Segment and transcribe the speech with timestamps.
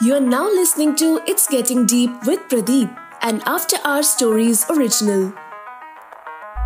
[0.00, 2.90] You're now listening to It's Getting Deep with Pradeep,
[3.22, 5.32] an After Our Stories original.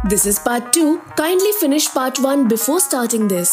[0.05, 0.98] This is part 2.
[1.16, 3.53] Kindly finish part 1 before starting this.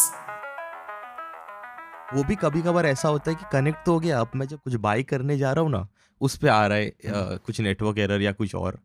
[2.14, 4.60] वो भी कभी कभार ऐसा होता है कि कनेक्ट तो हो गया अब मैं जब
[4.64, 5.88] कुछ बाई करने जा रहा हूँ ना
[6.22, 8.80] उस पे आ रहा है अ, कुछ नेटवर्क एरर या कुछ और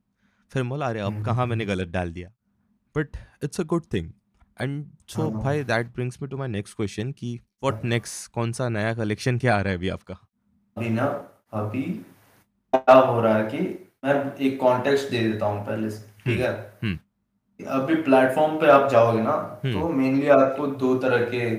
[0.53, 2.29] फिर बोला अरे अब कहाँ मैंने गलत डाल दिया
[2.95, 4.11] but it's a good thing
[4.61, 4.85] and
[5.15, 7.35] so हाँ। भाई that brings me to my next question कि
[7.65, 10.19] व्हाट नेक्स्ट कौन सा नया कलेक्शन क्या आ रहा है अभी आपका
[10.77, 11.05] अभी ना
[11.53, 11.83] अभी
[12.73, 13.59] क्या हो रहा है कि
[14.05, 16.99] मैं एक कॉन्टेक्स्ट दे देता हूँ पहले से ठीक है हम्म।
[17.69, 21.51] अभी प्लेटफॉर्म पे आप जाओगे ना हम्म। तो मेनली आपको दो तरह के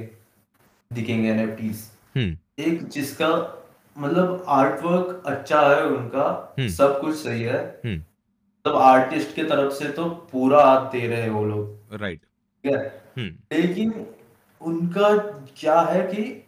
[0.93, 3.61] दिखेंगे हम्म एक जिसका
[3.97, 9.43] मतलब आर्ट वर्क अच्छा है उनका हम्म। सब कुछ सही है हम्म। मतलब आर्टिस्ट के
[9.43, 12.79] तरफ़ से तो पूरा हाथ दे रहे हैं वो लोग राइट ठीक है
[13.17, 14.05] हम्म लेकिन
[14.61, 15.17] उनका
[15.57, 16.44] क्या है कि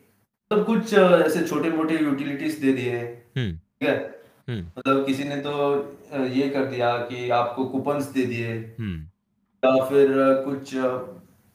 [0.52, 3.00] सब कुछ ऐसे छोटे मोटे यूटिलिटीज दे दिए
[3.38, 3.96] हम्म। ठीक है?
[4.48, 5.54] हम्म। मतलब किसी ने तो
[6.34, 9.00] ये कर दिया कि आपको कूपन्स दे दिए। हम्म।
[9.64, 10.14] या फिर
[10.46, 10.76] कुछ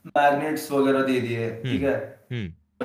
[0.06, 1.94] मैग्नेट्स वगैरह दे दिए। ठीक है?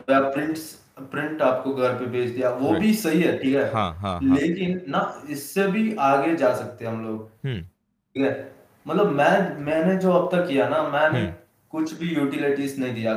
[0.10, 3.72] या प्रिंट्स प्रिंट आपको घर पे भेज दिया। वो भी सही है ठीक है?
[3.74, 8.52] हाँ हाँ हाँ। लेकिन ना इससे भी आगे जा सकते हैं हम लोग। ठीक है?
[8.88, 11.34] मतलब मैं मैंने जो अब तक किया ना मैंने।
[11.70, 13.14] कुछ भी यूटिलिटीज नहीं दिया।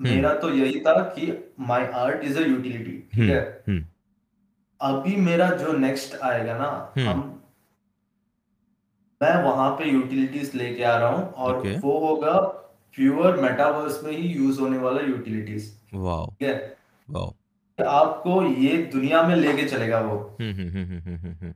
[0.00, 3.40] मेरा तो यही था कि my art is a utility ठीक हम्म। है?
[3.68, 3.84] हम्म।
[4.80, 7.34] अभी मेरा जो नेक्स्ट आएगा ना हम्म। हम
[9.20, 11.80] मैं वहाँ पे यूटिलिटीज लेके आ रहा हूँ और Okay.
[11.82, 12.32] वो होगा
[12.96, 16.76] प्योर मेटावर्स में ही यूज़ होने वाला यूटिलिटीज वाओ ठीक है?
[17.08, 17.34] वाओ
[17.78, 21.52] आपको ये दुनिया में लेके चलेगा वो। हम्म हम्म हम्म हम्म हम्म हम्म।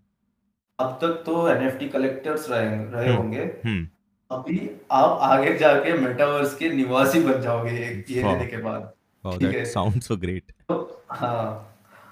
[0.78, 3.86] अब तक तो एनएफटी कलेक्टर्स रहे रहे हम्म। होंगे। हम्म।
[4.32, 4.58] अभी
[4.92, 8.92] आप आगे जाके मेटावर्स के निवासी बन जाओगे ये। लेने के बाद।
[9.24, 10.76] ठीक है। साउंड्स सो ग्रेट तो
[11.10, 11.44] हाँ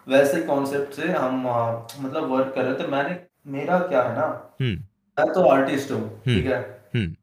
[0.08, 3.16] वैसे कॉन्सेप्ट से हम आ, मतलब वर्क कर रहे थे मैंने
[3.52, 4.26] मेरा क्या है ना
[4.60, 4.76] हम्म।
[5.18, 6.58] मैं तो आर्टिस्ट हूँ ठीक है?
[6.94, 7.14] हम्म।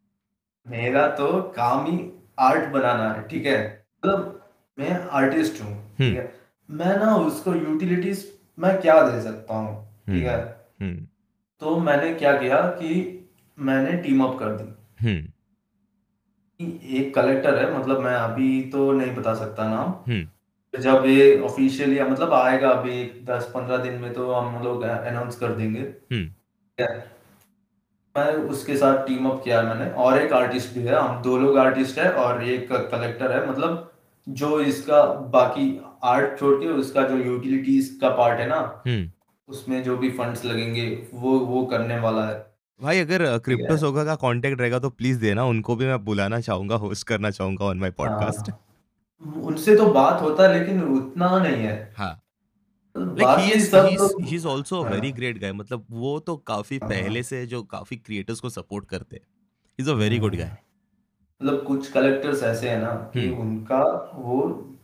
[0.66, 2.00] मेरा तो काम ही
[2.40, 3.60] आर्ट बनाना है ठीक है?
[4.06, 4.42] मतलब
[4.78, 6.32] मैं आर्टिस्ट हूँ ठीक है?
[6.70, 8.26] मैं ना उसको यूटिलिटीज
[8.60, 9.76] मैं क्या दे सकता हूँ
[10.08, 10.40] ठीक है?
[10.82, 11.06] हम्म।
[11.62, 12.90] तो मैंने क्या किया कि
[13.58, 19.34] मैंने टीम अप कर दी। हम्म। एक कलेक्टर है मतलब मैं अभी तो नहीं बता
[19.34, 24.64] सकता नाम। हम्म। जब ये ऑफिशियली मतलब आएगा अभी दस पंद्रह दिन में तो हम
[24.64, 27.18] लोग अनाउंस कर देंगे। हम्म। ठीक है।
[28.16, 31.38] मैं उसके साथ टीम अप किया है मैंने और एक आर्टिस्ट भी है। हम दो
[31.38, 33.92] लोग आर्टिस्ट है और एक कलेक्टर है। मतलब
[34.28, 35.04] जो इसका
[35.34, 35.70] बाकी
[36.04, 39.10] आर्ट छोड़ के उसका जो यूटिलिटीज का पार्ट है ना हम्म।
[39.50, 42.46] उसमें जो भी फंड्स लगेंगे वो वो करने वाला है।
[42.80, 46.76] भाई अगर क्रिप्टो। सोगा का कांटेक्ट रहेगा तो प्लीज़ देना उनको भी मैं बुलाना चाहूँगा
[46.76, 48.52] होस्ट करना चाहूँगा ऑन माय पॉडकास्ट
[49.44, 52.12] उनसे तो बात होता है लेकिन उतना नहीं है। हाँ।
[52.96, 56.90] Like he is he is also हाँ। वेरी ग्रेट गाय मतलब वो तो काफ़ी हाँ।
[56.90, 59.24] पहले से जो काफ़ी क्रिएटर्स को सपोर्ट करते हैं।
[59.80, 60.52] Is a very good guy
[61.42, 63.82] मतलब कुछ कलेक्टर्स ऐसे हैं ना कि हम्म। उनका
[64.16, 64.38] वो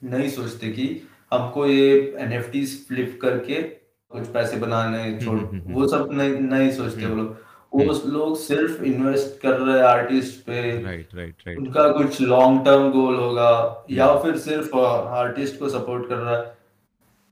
[0.04, 0.88] नहीं सोचते कि
[1.34, 6.72] हमको ये एनएफटीज फ्लिप करके कुछ पैसे बनाने छोड़ हम्म, हम्म, वो सब नहीं नहीं
[6.72, 7.38] सोचते वो लोग।
[7.76, 12.66] वो लोग सिर्फ़ इन्वेस्ट कर रहे हैं आर्टिस्ट पे। राइट राइट राइट उनका कुछ लॉन्ग
[12.66, 16.58] टर्म गोल होगा या हम्म। फिर सिर्फ़ आर्टिस्ट को सपोर्ट कर रहा है।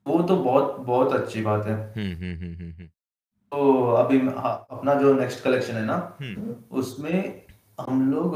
[0.05, 2.85] वो तो बहुत बहुत अच्छी बात है। हम्म हम्म हम्म हम्म हम्म
[3.51, 7.41] तो अभी अपना जो नेक्स्ट कलेक्शन है ना हम्म उसमें
[7.79, 8.35] हम लोग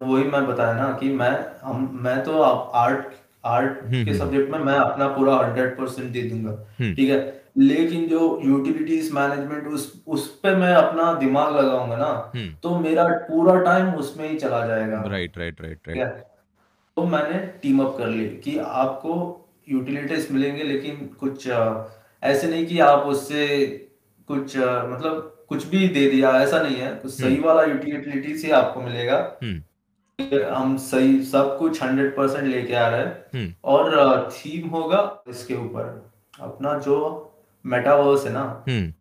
[0.00, 1.32] वही मैं बताया ना कि मैं
[1.62, 3.06] हम मैं तो आर्ट
[3.44, 7.10] आर्ट हम्म, के हम्म। सब्जेक्ट में मैं अपना पूरा हंड्रेड परसेंट दे दूँगा। हम्म। ठीक
[7.10, 7.39] है?
[7.56, 13.04] लेकिन जो यूटिलिटीज मैनेजमेंट उस उस पे मैं अपना दिमाग लगाऊँगा ना हम्म। तो मेरा
[13.04, 16.24] पूरा टाइम उसमें ही चला जाएगा। राइट राइट राइट राइट
[16.96, 19.14] तो मैंने टीम अप कर ली कि आपको
[19.68, 23.46] यूटिलिटीज मिलेंगे लेकिन कुछ ऐसे नहीं कि आप उससे
[24.28, 28.80] कुछ मतलब कुछ भी दे दिया ऐसा नहीं है। कुछ सही वाला यूटिलिटी से आपको
[28.80, 29.62] मिलेगा। हम्म।
[30.54, 35.54] हम सही सब कुछ हंड्रेड परसेंट लेके आ रहे हैं। हम्म। और थीम होगा इसके
[35.54, 37.29] ऊपर। अपना जो
[37.64, 38.42] मेटावर्स है ना?
[38.68, 38.92] हम्म।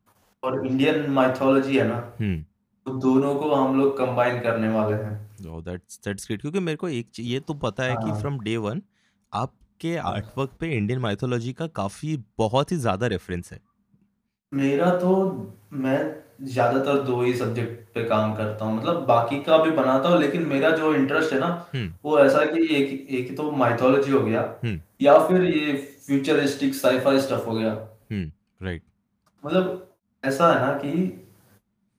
[0.44, 1.96] और इंडियन माइथोलॉजी है ना?
[2.20, 2.44] हम्म।
[2.86, 6.76] तो दोनों को हम लोग कंबाइन करने वाले हैं। ओह दैट्स दैट्स ग्रेट क्योंकि मेरे
[6.76, 8.82] को एक ये तो पता है कि। फ्रॉम डे वन
[9.34, 13.60] आपके आर्टवर्क पे इंडियन माइथोलॉजी का काफ़ी बहुत ही ज़्यादा रेफरेंस है।
[14.52, 15.12] मेरा तो
[15.76, 16.00] मैं
[16.44, 20.46] ज़्यादातर दो ही सब्जेक्ट पे काम करता हूँ। मतलब बाकी का भी बनाता हूँ लेकिन
[20.46, 24.42] मेरा जो इंटरेस्ट है ना हम्म। वो ऐसा कि एक एक तो माइथोलॉजी हो गया
[25.02, 25.74] या फिर ये
[26.08, 27.74] फ्यूचरिस्टिक साईफाई स्टफ़ हो गया।
[28.62, 28.82] राइट
[29.44, 29.88] मतलब
[30.24, 31.26] ऐसा है ना कि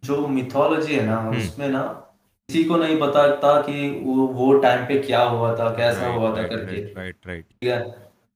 [0.02, 1.82] जो मिथोलॉजी है ना हम्म। उसमें ना
[2.48, 6.36] किसी को नहीं बताता कि वो वो टाइम पे क्या हुआ था कैसा हुआ था
[6.36, 7.80] राइट करके। राइट राइट राइट ठीक है?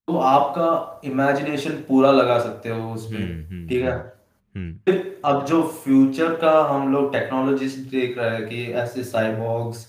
[0.09, 3.93] तो आपका इमेजिनेशन पूरा लगा सकते हो उस पे। हम्म हम्म ठीक है?
[3.93, 4.11] हम्म
[4.55, 9.87] हम्म फिर अब जो फ्यूचर का हम लोग टेक्नोलॉजी देख रहे हैं कि ऐसे साइबॉर्ग्स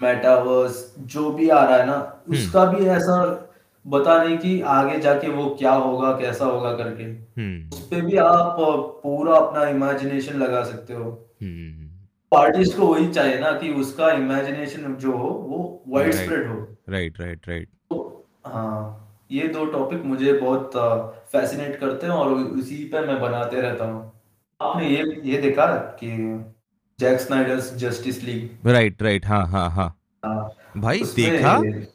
[0.00, 3.20] मेटावर्स जो भी आ रहा है ना हम्म उसका भी ऐसा
[3.84, 7.04] बता नहीं कि आगे जाके वो क्या होगा कैसा होगा करके।
[7.40, 8.56] हम्म। उस पे भी आप
[9.02, 11.10] पूरा अपना इमेजिनेशन लगा सकते हो।
[11.42, 11.88] हम्म
[12.32, 16.56] आर्टिस्ट को वही चाहिए ना कि उसका इमेजिनेशन जो हो वो वाइड स्प्रेड हो।
[16.88, 18.96] राइट राइट राइट तो हाँ
[19.32, 20.70] ये दो टॉपिक मुझे बहुत
[21.32, 24.12] फैसिनेट करते हैं और उसी पे मैं बनाते रहता हूँ।
[24.60, 25.66] आपने ये ये देखा
[26.00, 26.10] कि
[26.98, 29.90] Zack Snyder's Justice League right right हाँ हाँ। हाँ।
[30.76, 31.52] भाई देखा?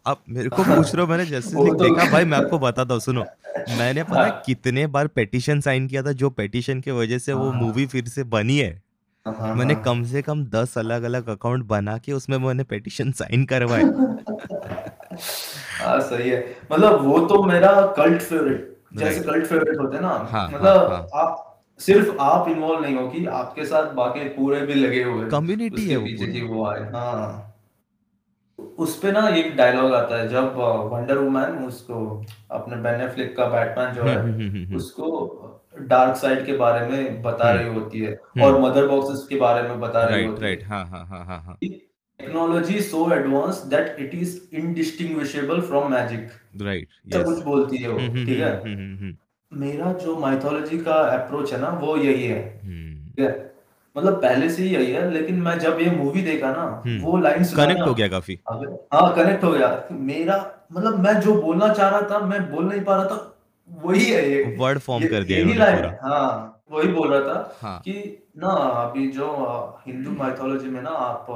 [0.07, 2.11] आप मेरे को पूछ रहे हो मैंने जस्टिस लीग तो देखा?
[2.11, 3.25] भाई मैं आपको बताता हूँ सुनो।
[3.77, 7.33] मैंने पता है हाँ। कितने बार पेटिशन साइन किया था जो पेटिशन की वजह से
[7.33, 8.83] वो हाँ। मूवी फिर से बनी है।
[9.27, 13.11] हाँ मैंने हाँ। कम से कम दस अलग अलग अकाउंट बना के उसमें मैंने पेटिशन
[13.11, 13.83] साइन करवाए।
[15.79, 20.09] हाँ सही है। मतलब वो तो मेरा कल्ट फेवरेट जैसे कल्ट फेवरेट होते हैं ना
[20.09, 21.07] हाँ हाँ मतलब हाँ। हाँ.
[21.15, 25.89] आप सिर्फ़ आप इन्वॉल्व नहीं हो कि आपके साथ बाकी पूरे भी लगे हुए कम्युनिटी
[25.89, 27.54] है वो वो आए। हाँ।
[28.75, 30.55] उस पे ना एक डायलॉग आता है जब
[30.91, 31.99] वंडर वुमन उसको
[32.51, 35.11] अपने बेन एफ्लेक का बैटमैन जो है हम्म हम्म हम्म उसको
[35.87, 38.13] डार्क साइड के बारे में बता रही होती है
[38.43, 41.57] और मदर बॉक्सेस के बारे में बता रही होती राइट है हाँ हाँ हाँ हाँ।
[41.63, 46.29] Technology so advance that it is indistinguishable from magic
[46.61, 49.15] right yes कुछ बोलती है वो ठीक है?
[49.51, 53.54] मेरा जो माइथोलॉजी का अप्रोच है ना वो यही है। ठीक है?
[53.95, 57.17] मतलब पहले से ही आई है लेकिन मैं जब ये मूवी देखा ना हम्म। वो
[57.17, 58.37] लाइन सुना कनेक्ट हो गया काफ़ी।
[58.93, 60.37] हाँ कनेक्ट हो गया। मेरा
[60.73, 63.31] मतलब मैं जो बोलना चाह रहा था मैं बोल नहीं पा रहा था
[63.69, 67.79] वही है ये। वर्ड फॉर्म कर दिया यही लाइन हाँ। वही बोल रहा था हाँ।
[67.79, 67.93] कि
[68.37, 68.51] ना
[68.83, 69.27] अभी जो
[69.87, 71.27] हिंदू माइथोलॉजी में ना आप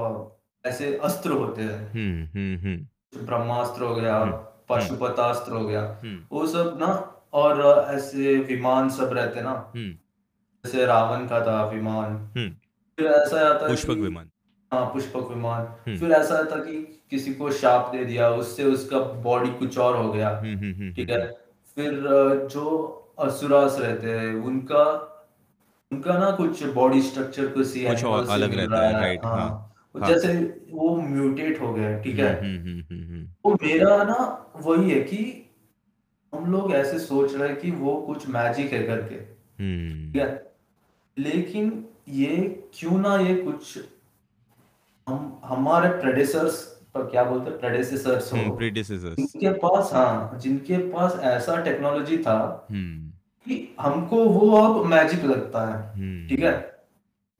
[0.65, 5.81] ऐसे अस्त्र होते हैं। हम्म हम्म हम्म। ब्रह्मास्त्र हो गया हम्म हम्म। पशुपतास्त्र हो गया
[6.03, 6.87] हम्म। वो सब ना
[7.33, 7.61] और
[7.95, 9.93] ऐसे विमान सब रहते ना हम्म।
[10.65, 12.49] जैसे रावण का था विमान। हम्म।
[12.97, 14.29] फिर ऐसा आता है पुष्पक कि विमान।
[14.73, 18.99] हाँ पुष्पक विमान। हम्म। फिर ऐसा आता कि किसी को शाप दे दिया उससे उसका
[18.99, 21.31] बॉडी कुछ और हो गया। हम्म हम्म हम्म ठीक हम्म। है?
[21.75, 24.83] फिर अ, जो असुरास रहते हैं उनका
[25.91, 28.93] उनका ना कुछ बॉडी स्ट्रक्चर किसी कुछ और एनिमल से अलग मिल रहता रहा है
[28.93, 30.33] है। राइट हाँ। हाँ वो हाँ। जैसे
[30.71, 32.39] वो म्यूटेट हो गया ठीक है?
[32.41, 35.45] हम्म हम्म हम्म हम्म हम्म। तो मेरा ना वही है कि
[36.35, 40.48] हम लोग ऐसे सोच रहे हैं कि वो कुछ मैजिक है करके। ठीक हम्म है?
[41.19, 42.35] लेकिन ये
[42.73, 43.77] क्यों ना ये कुछ
[45.07, 46.63] हम हमारे प्रेडेसर्स
[46.93, 47.59] पर क्या बोलते हैं?
[47.59, 48.57] प्रेडेसेसर्स हम्म
[49.17, 53.09] जिनके पास हाँ जिनके पास ऐसा टेक्नोलॉजी था हम्म।
[53.45, 55.81] कि हमको वो अब मैजिक लगता है।
[56.27, 56.79] ठीक हम्म है?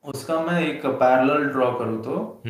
[0.04, 2.42] उसका मैं एक पैरेलल ड्रॉ करूँ तो।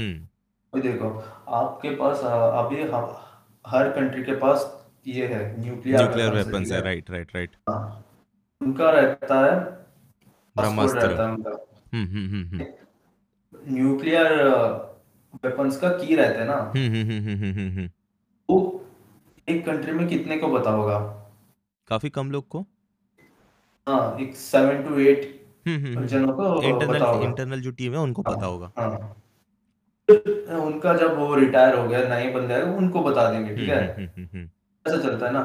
[0.73, 1.09] देखो
[1.49, 3.25] आपके पास अभी ह-
[3.67, 4.65] हर कंट्री के पास
[5.07, 7.55] ये है न्यूक्लियर न्यूक्लियर वेपन्स है ठीक राइट राइट राइट
[8.61, 9.78] उनका रहता है
[10.55, 12.65] ब्रह्मास्त्र हम्म हम्म हम्म हम्म।
[13.75, 14.33] न्यूक्लियर
[15.45, 17.89] वेपन्स का की रहता है ना। हम्म हम्म हम्म हम्म
[18.49, 18.57] वो
[19.47, 20.97] एक कंट्री में कितने को पता होगा?
[21.87, 22.65] काफ़ी कम लोग को?
[23.87, 25.23] हाँ एक seven two eight
[25.67, 29.15] hmm hmm hmm. जनों को इंटरनल इंटरनल जो टीम है उनको हाँ पता होगा। हाँ।
[30.59, 33.81] उनका जब वो रिटायर हो गया नए बंदे आए उनको बता देंगे ठीक है?
[34.85, 35.41] ऐसा चलता है ना।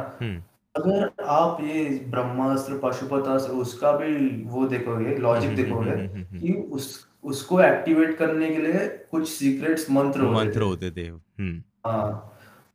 [0.75, 4.15] अगर आप ये ब्रह्मास्त्र पशुपतास्त्र उसका भी
[4.45, 9.29] वो देखोगे लॉजिक हम्म हम्म देखोगे हम्म कि उस उसको एक्टिवेट करने के लिए कुछ
[9.29, 12.31] सीक्रेट्स मंत्र होते मंत्र थे। होते थे हम्म। हाँ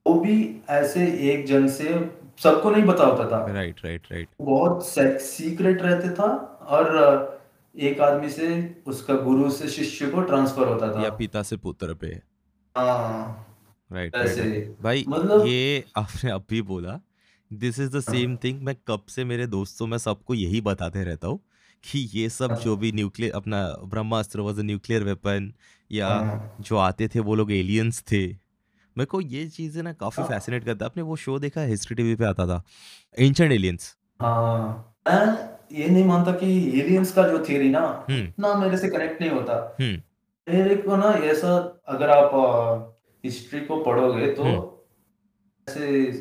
[0.08, 0.38] वो भी
[0.70, 1.90] ऐसे एक जन से
[2.44, 4.86] सबको नहीं पता होता था। राइट राइट राइट बहुत
[5.22, 6.28] सीक्रेट रहते था
[6.70, 7.42] और
[7.76, 8.48] एक आदमी से
[8.88, 12.08] उसका गुरु से शिष्य को ट्रांसफ़र होता था। या पिता से पुत्र पे।
[12.76, 13.46] हाँ।
[13.92, 17.00] राइट राइट ऐसे। भाई मतलब ये आपने अभी बोला
[17.52, 21.28] this is the same thing मैं कब से मेरे दोस्तों में सबको यही बताते रहता
[21.28, 21.40] हूँ
[21.84, 25.52] कि ये सब जो भी न्यूक्लियर अपना Brahmastra was a nuclear weapon
[25.92, 28.26] या हाँ। जो आते थे वो लोग एलियंस थे।
[28.96, 32.16] मेरे को ये चीज़ें ना काफ़ी हाँ। फैसिनेट करता आपने वो शो देखा हिस्ट्री टीवी
[32.16, 32.62] पे आता था
[33.20, 34.86] एंशंट एलियंस हाँ।
[35.72, 36.48] ये नहीं मानता कि
[36.80, 37.80] एलियंस का जो थियरी ना
[38.10, 40.02] हम्म। इतना मेरे से कनेक्ट नहीं होता। हम्म।
[40.48, 42.32] मेरे को ना ऐसा अगर आप
[43.24, 44.62] हिस्ट्री को पढ़ोगे तो हम्म।
[45.68, 46.12] ऐसे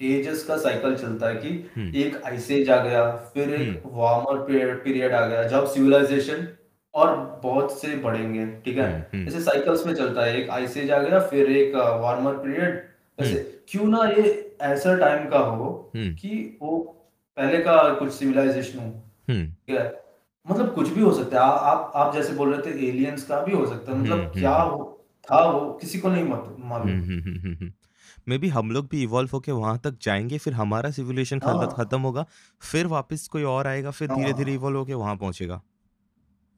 [0.00, 3.96] एजेस का साइकिल चलता है कि हम्म। एक आइस एज आ गया फिर एक हम्म।
[3.98, 4.38] वार्मर
[4.84, 6.46] पीरियड आ गया जब सिविलाइजेशन
[6.94, 8.84] और बहुत से बढ़ेंगे ठीक है?
[8.84, 12.34] हम्म हम्म। ऐसे साइकिल्स में चलता है एक आइस एज आ गया फिर एक वार्मर
[12.36, 12.82] पीरियड
[13.18, 16.78] ऐसे। हम्म। क्यों ना ये ऐसा टाइम का हो हम्म। कि वो
[17.36, 18.84] पहले का कुछ सिविलाइजेशन हो
[19.28, 19.86] हम्म। ठीक है?
[20.46, 23.40] मतलब कुछ भी हो सकता है आ, आप आप जैसे बोल रहे थे एलियंस का
[23.40, 24.92] भी हो सकता है हम्म मतलब हम्म क्या हम्म हो
[25.28, 27.70] था वो किसी को नहीं हम्म मालूम
[28.28, 32.00] मे बी हम लोग भी इवॉल्व होके वहाँ तक जाएँगे फिर हमारा सिविलाइजेशन हाँ। खत्म
[32.00, 32.24] होगा
[32.72, 35.60] फिर वापस कोई और आएगा फिर धीरे धीरे इवॉल्व होके वहाँ पहुंचेगा।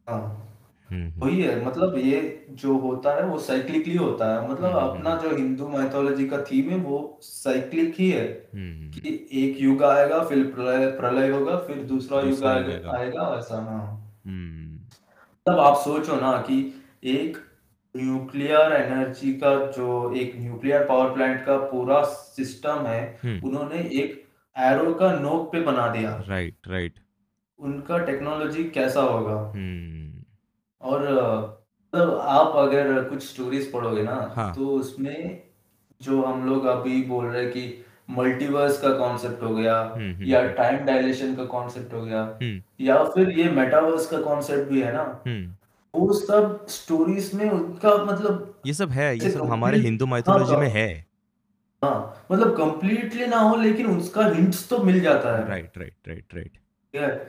[0.07, 0.45] हाँ।
[0.89, 4.89] हम्म हम्म। वही है मतलब ये जो होता है वो साइक्लिकली होता है मतलब हम्म
[4.89, 10.23] अपना जो हिंदू माइथोलॉजी का थीम है वो साइक्लिक ही है। कि एक युग आएगा
[10.25, 13.83] फिर प्रलय प्रलय होगा फिर दूसरा युग आएगा आएगा। वैसा हाँ।
[14.27, 16.59] मतलब आप सोचो ना कि
[17.05, 17.37] एक
[17.99, 24.25] न्यूक्लियर एनर्जी का जो एक न्यूक्लियर पावर प्लांट का पूरा सिस्टम है हम्म। उन्होंने एक
[24.57, 26.95] एरो का नोक पे बना दिया। राइट राइट
[27.59, 29.35] उनका टेक्नोलॉजी कैसा होगा?
[29.57, 30.25] हम्म।
[30.81, 31.03] और
[31.93, 35.43] मतलब आप अगर कुछ स्टोरीज पढ़ोगे ना हाँ। तो उसमें
[36.01, 40.43] जो हम लोग अभी बोल रहे हैं कि मल्टीवर्स का कॉन्सेप्ट हो गया हम्म या
[40.53, 42.23] टाइम डायलेशन का कॉन्सेप्ट हो गया
[42.81, 45.03] या फिर ये मेटावर्स का कॉन्सेप्ट भी है ना
[45.99, 50.57] वो सब स्टोरीज में उनका मतलब ये सब है ये सब हमारे हिंदू हाँ माइथोलॉजी
[50.57, 50.89] में है।
[51.83, 56.35] हाँ मतलब कंप्लीटली ना हो लेकिन उसका हिंट्स तो मिल जाता है। राइट राइट राइट
[56.95, 57.27] राइट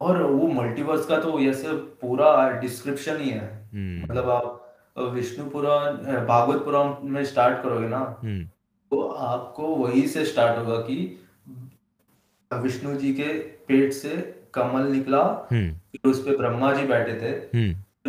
[0.00, 2.28] और वो मल्टीवर्स का तो ऐसे पूरा
[2.60, 4.62] डिस्क्रिप्शन ही है। हम्म। मतलब आप
[5.14, 8.44] विष्णु पुराण भागवत पुराण में स्टार्ट करोगे ना हम्म।
[8.90, 10.96] तो आपको वही से स्टार्ट होगा कि
[12.50, 13.32] विष्णु जी के
[13.68, 14.16] पेट से
[14.54, 17.32] कमल निकला हम्म। फिर उस पे ब्रह्मा जी बैठे थे।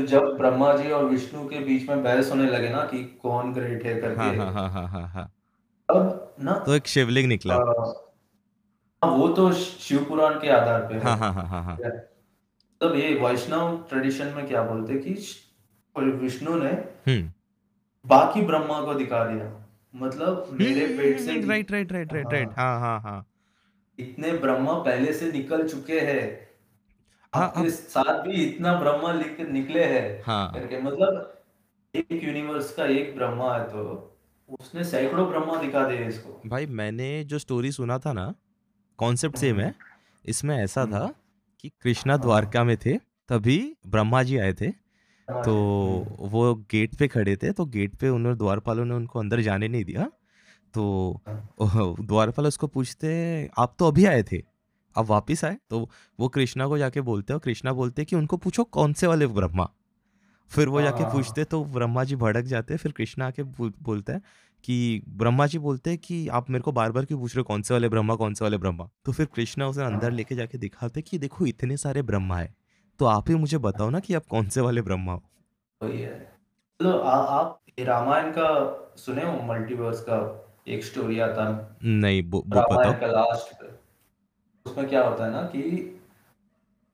[0.05, 3.85] जब ब्रह्मा जी और विष्णु के बीच में बहस होने लगे ना कि कौन ग्रेट
[3.85, 5.31] है हाँ करके हाँ हाँ हाँ हाँ हाँ
[5.91, 8.03] तब ना तो एक शिवलिंग निकला। अ,
[9.03, 11.77] हाँ, वो तो शिव पुराण के आधार पे है। हाँ हाँ हाँ हाँ हाँ।
[12.81, 15.47] तब ये वैष्णव ट्रेडिशन में क्या बोलते हैं कि श-
[15.97, 17.31] विष्णु ने हम्म।
[18.07, 22.49] बाकी ब्रह्मा को दिखा दिया। मतलब मेरे पेट से हम्म right right right right right
[22.57, 23.27] हाँ हाँ। हाँ हाँ।
[23.99, 26.46] इतने ब्रह्मा पहले से निकल चुके हैं।
[27.35, 31.41] हाँ आपके अब साथ भी इतना ब्रह्मा लिख- निकले हैं। हाँ। करके मतलब
[31.95, 34.13] एक यूनिवर्स का एक ब्रह्मा है तो
[34.49, 38.35] उसने सैकड़ों ब्रह्मा दिखा दिए इसको। भाई मैंने जो स्टोरी सुना था ना
[38.97, 39.75] कॉन्सेप्ट सेम है।
[40.25, 41.13] इसमें ऐसा था हम्म,
[41.59, 42.97] कि कृष्णा हाँ। द्वारका में थे
[43.29, 44.71] तभी ब्रह्मा जी आए थे।
[45.27, 45.53] तो
[46.09, 49.67] हम्म, वो गेट पे खड़े थे तो गेट पे उन्होंने द्वारपालों ने उनको अंदर जाने
[49.67, 50.11] नहीं दिया।
[50.73, 51.49] तो हाँ,
[52.05, 54.56] द्वारपाल उसको पूछते आप तो अभी आए थे?
[54.97, 55.89] आप वापिस आए तो
[56.19, 59.27] वो कृष्णा को जाके बोलते और कृष्णा बोलते हैं कि उनको पूछो कौन से वाले
[59.27, 59.69] ब्रह्मा।
[60.51, 63.43] फिर वो हाँ जाके हाँ। पूछते तो ब्रह्मा जी भड़क जाते हैं फिर कृष्णा आके
[63.43, 64.21] बोल, बोलता है
[64.63, 67.43] कि ब्रह्मा जी बोलते हैं कि आप मेरे को बार बार क्यों पूछ रहे हो
[67.43, 68.89] कौन से वाले ब्रह्मा कौन से वाले ब्रह्मा?
[69.05, 72.55] तो फिर कृष्णा उसे अंदर हाँ लेके जाके दिखाते कि देखो इतने सारे ब्रह्मा है।
[72.99, 75.23] तो आप ही मुझे बताओ ना कि आप कौन से वाले ब्रह्मा हो।
[75.83, 76.37] वही है।
[76.79, 78.49] आ, आप रामायण का
[78.97, 79.41] सुने हो?
[79.43, 80.19] मल्टीवर्स का
[80.67, 83.63] एक स्टोरी आता है। नहीं वो बताओ रामायण का लास्ट
[84.67, 85.61] उसमें क्या होता है ना कि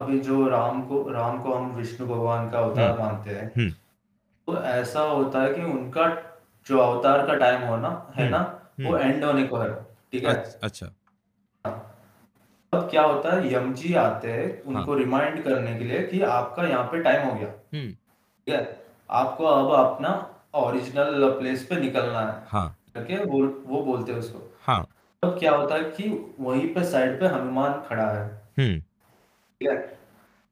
[0.02, 3.70] अभी जो राम को राम को हम विष्णु भगवान का अवतार हम्म। मानते हैं हम्म।
[4.48, 6.08] तो ऐसा होता है कि उनका
[6.68, 8.40] जो अवतार का टाइम हो ना है ना
[8.80, 9.74] वो हम्म एंड होने को है
[10.12, 10.34] ठीक है?
[10.34, 10.86] अच्छा अच्छा।
[12.74, 16.22] तब क्या होता है यम जी आते हैं हाँ। उनको रिमाइंड करने के लिए कि
[16.22, 18.86] आपका यहाँ पे टाइम हो गया। हम्म। ठीक है?
[19.10, 20.12] आपको अब अपना
[20.56, 24.88] ओरिजिनल प्लेस पे निकलना है। हाँ। करके वो वो बोलते हैं उसको। हाँ।
[25.24, 29.98] तब क्या होता है कि वहीं पे साइड पे हनुमान खड़ा है। हम्म। ठीक है?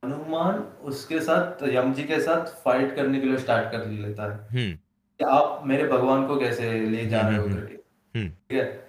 [0.06, 4.32] हनुमान उसके साथ यम जी के साथ फाइट करने के लिए स्टार्ट कर लेता है।
[4.32, 4.78] हम्म।
[5.18, 7.74] कि आप मेरे भगवान को कैसे ले जा रहे हो हम्म करके।
[8.20, 8.88] हम्म। ठीक है?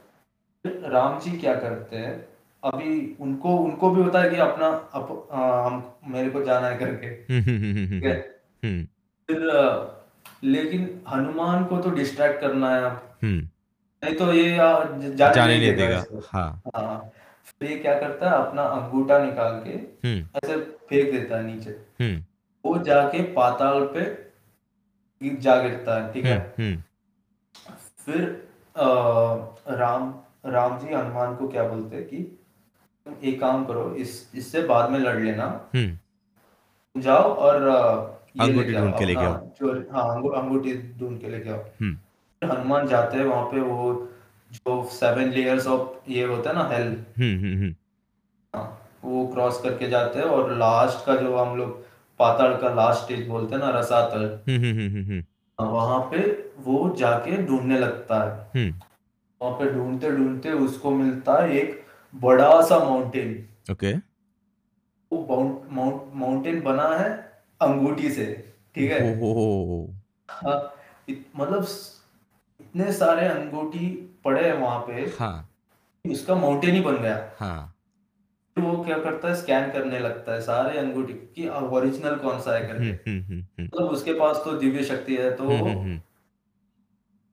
[0.63, 2.29] फिर राम जी क्या करते हैं?
[2.65, 6.79] अभी उनको उनको भी होता है कि अपना अप, आ, हम मेरे को जाना है
[6.79, 8.41] करके। हम्म हम्म हम्म ठीक है?
[8.65, 8.85] हम्म।
[9.29, 9.87] फिर आ,
[10.45, 12.83] लेकिन हनुमान को तो डिस्ट्रैक्ट करना है
[13.23, 13.49] हम्म।
[14.03, 17.11] नहीं तो ये जाने जाने नहीं देगा हाँ। हाँ।
[17.47, 19.71] फिर ये क्या करता है अपना अंगूठा निकाल के
[20.09, 20.57] हम्म। ऐसे
[20.89, 22.23] फेंक देता है नीचे। हम्म।
[22.65, 24.11] वो जाके पाताल पे
[25.41, 26.39] जा गिरता है ठीक है?
[26.59, 26.83] हम्म
[28.05, 28.23] फिर
[28.77, 28.85] आ,
[29.81, 30.15] राम
[30.47, 34.99] राम जी हनुमान को क्या बोलते हैं कि एक काम करो इस इससे बाद में
[34.99, 35.47] लड़ लेना।
[36.95, 37.63] जाओ और
[38.37, 39.35] ये अंगूठी ढूंढ के लेके आओ।
[39.93, 41.65] हाँ अंगूठी ढूंढ के लेके आओ।
[42.45, 43.93] हनुमान जाते हैं वहाँ पे वो
[44.51, 47.75] जो सेवन लेयर्स ऑफ़ ये होता है ना हेल हम्म हम्म हम्म।
[48.55, 48.65] हाँ
[49.05, 51.81] वो क्रॉस करके जाते हैं और लास्ट का जो हम लोग
[52.21, 56.19] पाताल का लास्ट स्टेज बोलते हैं ना रसातल। हम्म हम्म हम्म हम्म वहाँ पे
[56.59, 58.71] वो जाके ढूँढने लगता है।
[59.41, 61.81] वहाँ पे ढूंढते ढूंढते उसको मिलता है एक
[62.15, 63.33] बड़ा सा माउंटेन
[63.73, 63.93] ओके।
[65.13, 65.39] वो
[66.15, 67.09] माउंटेन बना है
[67.61, 68.27] अंगूठी से
[68.75, 69.01] ठीक है?
[70.31, 70.57] हाँ
[71.37, 71.63] मतलब
[72.75, 73.87] इतने सारे अंगूठी
[74.25, 75.49] पड़े हैं वहाँ पे हाँ।
[76.05, 77.69] उसका माउंटेन ही बन गया। हाँ।
[78.57, 79.35] फिर वो क्या करता है?
[79.35, 83.65] स्कैन करने लगता है सारे अंगूठी कि ओरिजिनल कौन सा है करके। हम्म हम्म हम्म
[83.65, 85.49] मतलब उसके पास तो दिव्य शक्ति है तो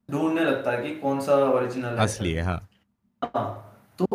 [0.10, 2.60] ढूँढने लगता है कि कौन सा ओरिजिनल है। असली है हाँ।
[3.22, 3.48] हाँ
[4.00, 4.06] तो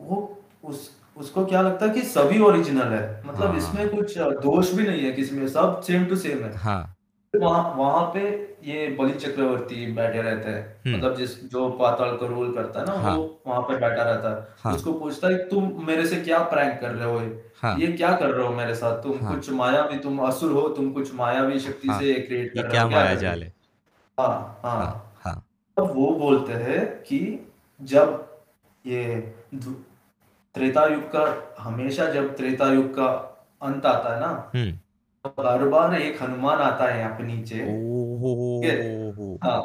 [0.00, 0.18] वो
[0.64, 4.86] उस उसको क्या लगता है कि सभी ओरिजिनल है। मतलब हाँ। इसमें कुछ दोष भी
[4.86, 6.96] नहीं है किसी में सब सेम टू सेम है। हाँ।
[7.34, 8.20] वहाँ वहाँ पे
[8.64, 12.86] ये बलि चक्रवर्ती बैठे रहते हैं। हम्म। मतलब जिस जो पाताल को रूल करता है
[12.86, 16.16] ना हाँ। वो वहाँ पे बैठा रहता है। हाँ। उसको पूछता है तुम मेरे से
[16.16, 17.50] क्या प्रैंक कर रहे हो ये?
[17.62, 19.02] हाँ। ये क्या कर रहे हो मेरे साथ?
[19.02, 22.62] तुम हाँ। कुछ मायावी तुम असुर हो तुम कुछ मायावी शक्ति हाँ। से क्रिएट ये
[22.62, 23.50] कर रहे क्या हो क्या माया कर रहे जाल हो?
[24.18, 24.60] हाँ?
[24.64, 25.44] हाँ हाँ। हाँ
[25.76, 27.20] तब वो बोलते हैं कि
[27.80, 28.26] जब
[28.86, 29.74] ये धु-
[30.54, 33.06] त्रेता युग का हमेशा जब त्रेता युग का
[33.62, 34.78] अंत आता है ना हम्म।
[35.24, 39.08] तो हर बार एक हनुमान आता है यहाँ पे नीचे। ठीक है?
[39.08, 39.60] ओहो। हाँ।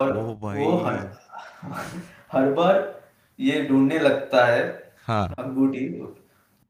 [0.00, 0.96] और ओ वो भाई हर
[2.32, 2.78] हर बार
[3.38, 4.62] ये ढूँढने लगता है।
[5.06, 5.84] हाँ। अंगूठी।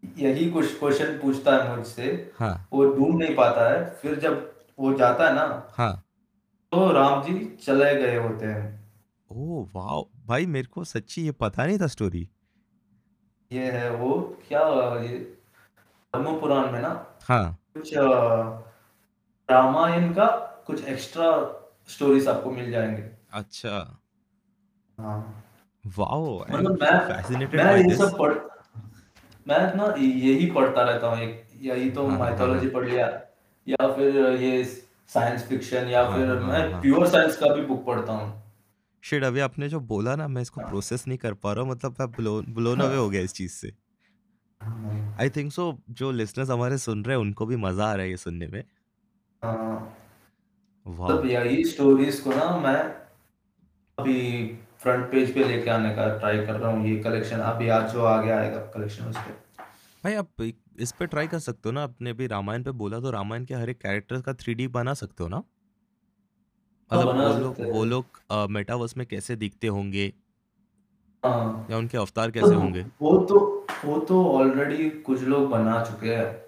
[0.02, 4.92] यही कुछ क्वेश्चन पूछता है मुझसे। हाँ। वो ढूंढ नहीं पाता है। फिर जब वो
[4.94, 5.92] जाता है ना हाँ।
[6.72, 8.80] तो राम जी चले गए होते हैं।
[9.30, 12.28] ओ वाह भाई मेरे को सच्ची ये पता नहीं था स्टोरी
[13.50, 14.12] ये है वो
[14.48, 14.60] क्या
[15.00, 15.18] ये?
[16.14, 16.92] धर्म पुराण में ना
[17.22, 17.92] हाँ। कुछ
[19.48, 20.26] रामायण का
[20.66, 21.30] कुछ एक्स्ट्रा
[21.88, 23.02] स्टोरीज आपको मिल जाएँगे।
[23.32, 23.78] अच्छा।
[24.98, 25.18] हाँ।
[25.84, 28.34] वाओ मतलब मैं फैसिनेटेड मैं ये सब पढ़
[29.46, 33.06] मैं ना यही पढ़ता रहता हूँ एक यही तो हाँ हाँ हाँ। माइथोलॉजी पढ़ लिया
[33.66, 34.64] या फिर ये
[35.08, 38.30] साइंस फिक्शन या हाँ फिर हाँ मैं हाँ। प्योर साइंस का भी बुक पढ़ता हूँ।
[39.02, 41.70] शिट अभी आपने जो बोला ना मैं इसको हाँ। प्रोसेस नहीं कर पा रहा हूँ
[41.70, 42.10] मतलब मैं
[42.54, 43.72] ब्लोन अवे हो गया इस चीज़ से।
[44.62, 48.04] हाँ आई थिंक सो जो लिसनर्स हमारे सुन रहे हैं उनको भी मज़ा आ रहा
[48.04, 48.62] है ये सुनने में।
[49.42, 49.96] हाँ।
[50.86, 52.76] वाओ मतलब यही स्टोरीज को ना मैं
[53.98, 54.14] अभी
[54.80, 58.04] फ्रंट पेज पे लेके आने का ट्राई कर रहा हूँ ये कलेक्शन अभी आज जो
[58.06, 59.32] आगे आएगा कलेक्शन उस पे।
[60.04, 60.42] भाई आप
[60.78, 63.54] इस पे ट्राई कर सकते हो ना आपने अभी रामायण पे बोला तो रामायण के
[63.54, 65.42] हर एक कैरेक्टर का थ्री बना सकते हो ना?
[66.90, 70.12] हाँ मतलब बना वो लोग सकते वो हैं लोग मेटावर्स में कैसे दिखते होंगे?
[71.24, 72.86] हाँ। या उनके अवतार तो कैसे होंगे?
[73.02, 76.42] वो तो वो तो ऑलरेडी कुछ लोग बना चुके हैं।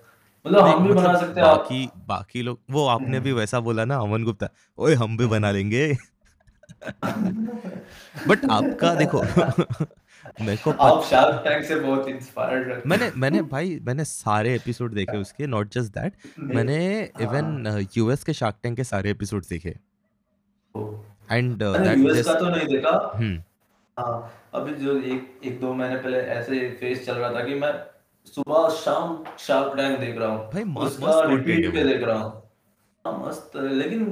[0.46, 3.32] मतलब नहीं हम भी बना मतलब सकते हैं। आप बाकी बाकी लोग वो आपने भी।
[3.32, 5.96] वैसा बोला ना अमन गुप्ता ओए हम भी बना लेंगे।
[8.28, 9.22] बट आपका देखो
[10.40, 14.94] मेरे को आप शार्क टैंक से बहुत इंस्पायर्ड रहते मैंने मैंने भाई मैंने सारे एपिसोड
[14.94, 19.44] देखे उसके नॉट जस्ट दैट मैंने हाँ। इवन यूएस के शार्क टैंक के सारे एपिसोड
[19.50, 19.76] देखे।
[21.32, 23.42] एंड दैट यूएस का तो नहीं देखा। हम्म।
[23.96, 27.72] हाँ अभी जो एक एक दो महीने पहले ऐसे फेस चल रहा था कि मैं
[28.26, 32.18] सुबह शाम शार्क टैंक देख रहा हूँ। भाई मस्त उसका मस्त रिपीट पे देख रहा
[32.18, 32.42] हूँ।
[33.04, 34.04] हाँ मस्त लेकिन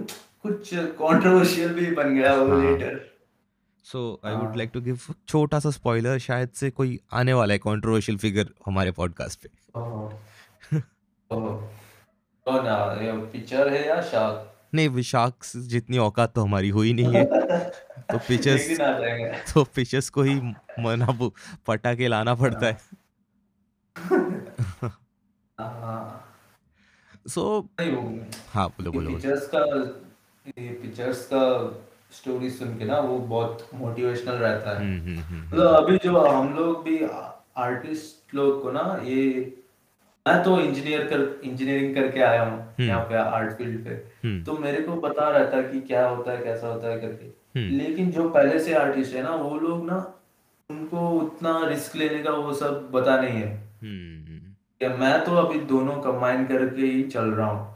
[0.42, 3.00] कुछ कंट्रोवर्शियल भी बन गया वो हाँ। Later
[3.84, 7.58] so I would like to give छोटा सा स्पॉइलर शायद से कोई आने वाला है
[7.58, 10.12] कंट्रोवर्शियल फिगर हमारे पॉडकास्ट पे। ओह।
[11.30, 11.60] ओह।
[12.46, 13.06] कौन है?
[13.06, 18.18] ये पिक्चर है या शार्क नहीं विशाख जितनी औकात तो हमारी हुई नहीं है। तो
[18.28, 20.34] पिचेस जाएँगे। तो पिचेस को ही
[20.80, 21.34] मना वो
[21.66, 22.78] पटा के लाना पड़ता है।
[27.28, 27.68] सो
[28.48, 29.58] हाँ। बोलो बोलो पिक्चर्स का
[30.58, 31.42] ये पिक्चर्स का
[32.12, 36.20] स्टोरी सुन के ना वो बहुत मोटिवेशनल रहता है। हम्म हम्म हम्म मतलब अभी जो
[36.20, 37.04] हम लोग भी
[37.56, 39.30] आर्टिस्ट लोग को ना ये
[40.26, 43.90] मैं तो इंजीनियर कर इंजीनियरिंग करके आया हूँ हम्म। यहाँ पे आर्ट फ़ील्ड पे।
[44.24, 47.26] हम्म। तो मेरे को पता रहता है कि क्या होता है कैसा होता है करके।
[47.58, 49.96] हम्म। लेकिन जो पहले से आर्टिस्ट है ना वो लोग ना
[50.70, 53.50] उनको उतना रिस्क लेने का वो सब पता नहीं है।
[54.80, 57.70] या मैं तो अभी दोनों कंबाइन करके ही चल रहा हूँ।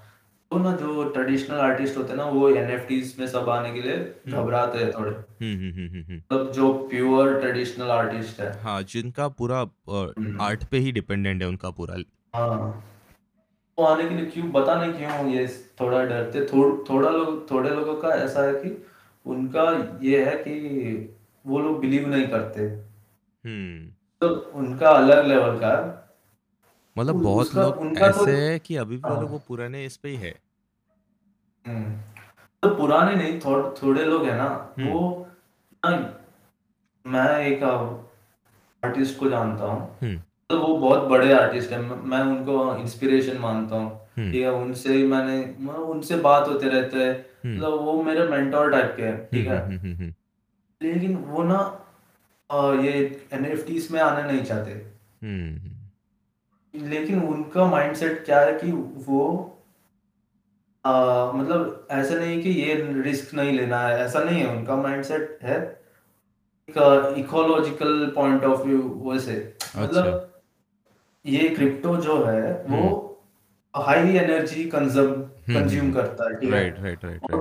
[0.51, 3.97] तो ना जो ट्रेडिशनल आर्टिस्ट होते हैं ना वो एनएफटीज में सब आने के लिए
[4.29, 9.61] घबराते हैं थोड़े। मतलब जो प्योर ट्रेडिशनल आर्टिस्ट है। हाँ जिनका पूरा
[10.47, 11.97] आर्ट पे ही डिपेंडेंट है उनका पूरा
[12.35, 12.83] हाँ।
[13.79, 15.47] वो आने के लिए क्यों पता नहीं क्यों ये
[15.81, 18.87] थोड़ा डरते थोड़ थोड़ा लोग थोड़े लोगों का ऐसा है कि
[19.27, 20.55] उनका ये है कि
[21.47, 22.61] वो लोग बिलीव नहीं करते।
[23.49, 26.07] हम्म। तो उनका अलग लेवल का है।
[26.99, 29.85] मतलब बहुत उसका लोग उनका तो ऐसे है कि अभी भी हाँ लोग वो पुराने
[29.85, 30.35] इस पे ही है।
[31.67, 31.93] हम्म।
[32.63, 35.29] तो पुराने नहीं थोड़, थोड़े लोग है ना हम्म। वो
[35.87, 35.91] ना
[37.07, 37.63] मैं एक
[38.85, 43.77] आर्टिस्ट को जानता हूँ। हम्म। तो वो बहुत बड़े आर्टिस्ट है। मैं उनको इंस्पिरेशन मानता
[43.77, 47.81] हूँ। हम्म। ठीक है उनसे ही मैंने मैं उनसे बात होते रहते हैं। हम्म। मतलब
[47.85, 49.59] वो मेरे मेंटोर टाइप के हैं ठीक है?
[49.67, 50.13] हम्म
[50.81, 51.59] लेकिन वो ना
[52.83, 52.93] ये
[53.33, 54.75] एनएफटीज में आना नहीं चाहते।
[56.75, 58.71] लेकिन उनका माइंडसेट क्या है कि
[59.07, 59.23] वो
[60.85, 60.91] अ,
[61.35, 65.57] मतलब ऐसा नहीं कि ये रिस्क नहीं लेना है ऐसा नहीं है। उनका माइंडसेट है
[67.19, 70.36] इकोलॉजिकल पॉइंट ऑफ़ व्यू वैसे। अच्छा। मतलब
[71.27, 75.55] ये क्रिप्टो जो है वो हम्म। High energy consume hmm.
[75.55, 77.33] Consume hmm करता है राइट राइट राइट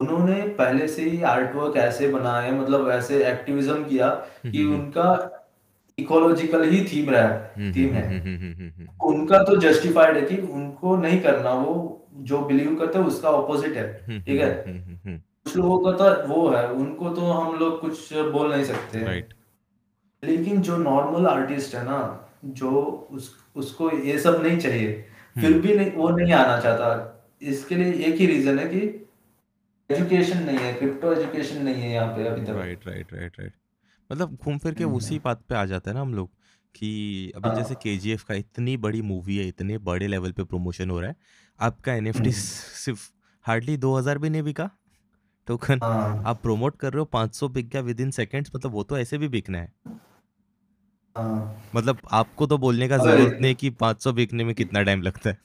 [0.00, 4.74] उन्होंने पहले से ही आर्ट वर्क ऐसे बनाए मतलब ऐसे एक्टिविज्म किया हम्म, कि हम्म,
[4.74, 5.32] उनका
[5.98, 10.16] इकोलॉजिकल ही थीम रहा हम्म, थीम हम्म, है। हम्म, हम्म, हम्म, हम्म, उनका तो जस्टिफाइड
[10.16, 14.40] है कि उनको नहीं करना वो जो बिलीव करते हैं उसका ऑपोजिट है हम्म, ठीक
[14.40, 14.50] है?
[14.66, 18.50] हम्म, हम्म, हम्म, कुछ लोगों का तो वो है उनको तो हम लोग कुछ बोल
[18.52, 18.98] नहीं सकते।
[20.22, 22.70] लेकिन जो नॉर्मल आर्टिस्ट है ना जो
[23.12, 24.92] उस उसको ये सब नहीं चाहिए।
[25.34, 28.80] फिर हम्म। भी नहीं वो नहीं आना चाहता। इसके लिए एक ही रीजन है कि
[29.90, 33.52] एजुकेशन नहीं है क्रिप्टो एजुकेशन नहीं है यहाँ पे अभी तक। राइट राइट राइट राइट
[34.10, 36.30] मतलब घूम फिर के उसी हम्म, बात पे आ जाता है ना हम लोग
[36.74, 40.44] कि अभी जैसे हाँ। के एफ़ का इतनी बड़ी मूवी है इतने बड़े लेवल पे
[40.44, 41.16] प्रमोशन हो रहा है।
[41.60, 42.30] आपका एन हम्म,
[42.84, 43.10] सिर्फ़
[43.44, 44.70] हार्डली दो हज़ार भी नहीं बिका।
[45.48, 48.72] टोकन हाँ। आप प्रोमोट कर रहे हो पाँच सौ बिक गया विद इन सेकेंड्स मतलब
[48.72, 49.72] वो तो ऐसे भी बिकना है।
[51.16, 54.82] हाँ। मतलब आपको तो बोलने का अगर ज़रूरत नहीं कि पाँच सौ बिकने में कितना
[54.82, 55.38] टाइम लगता है।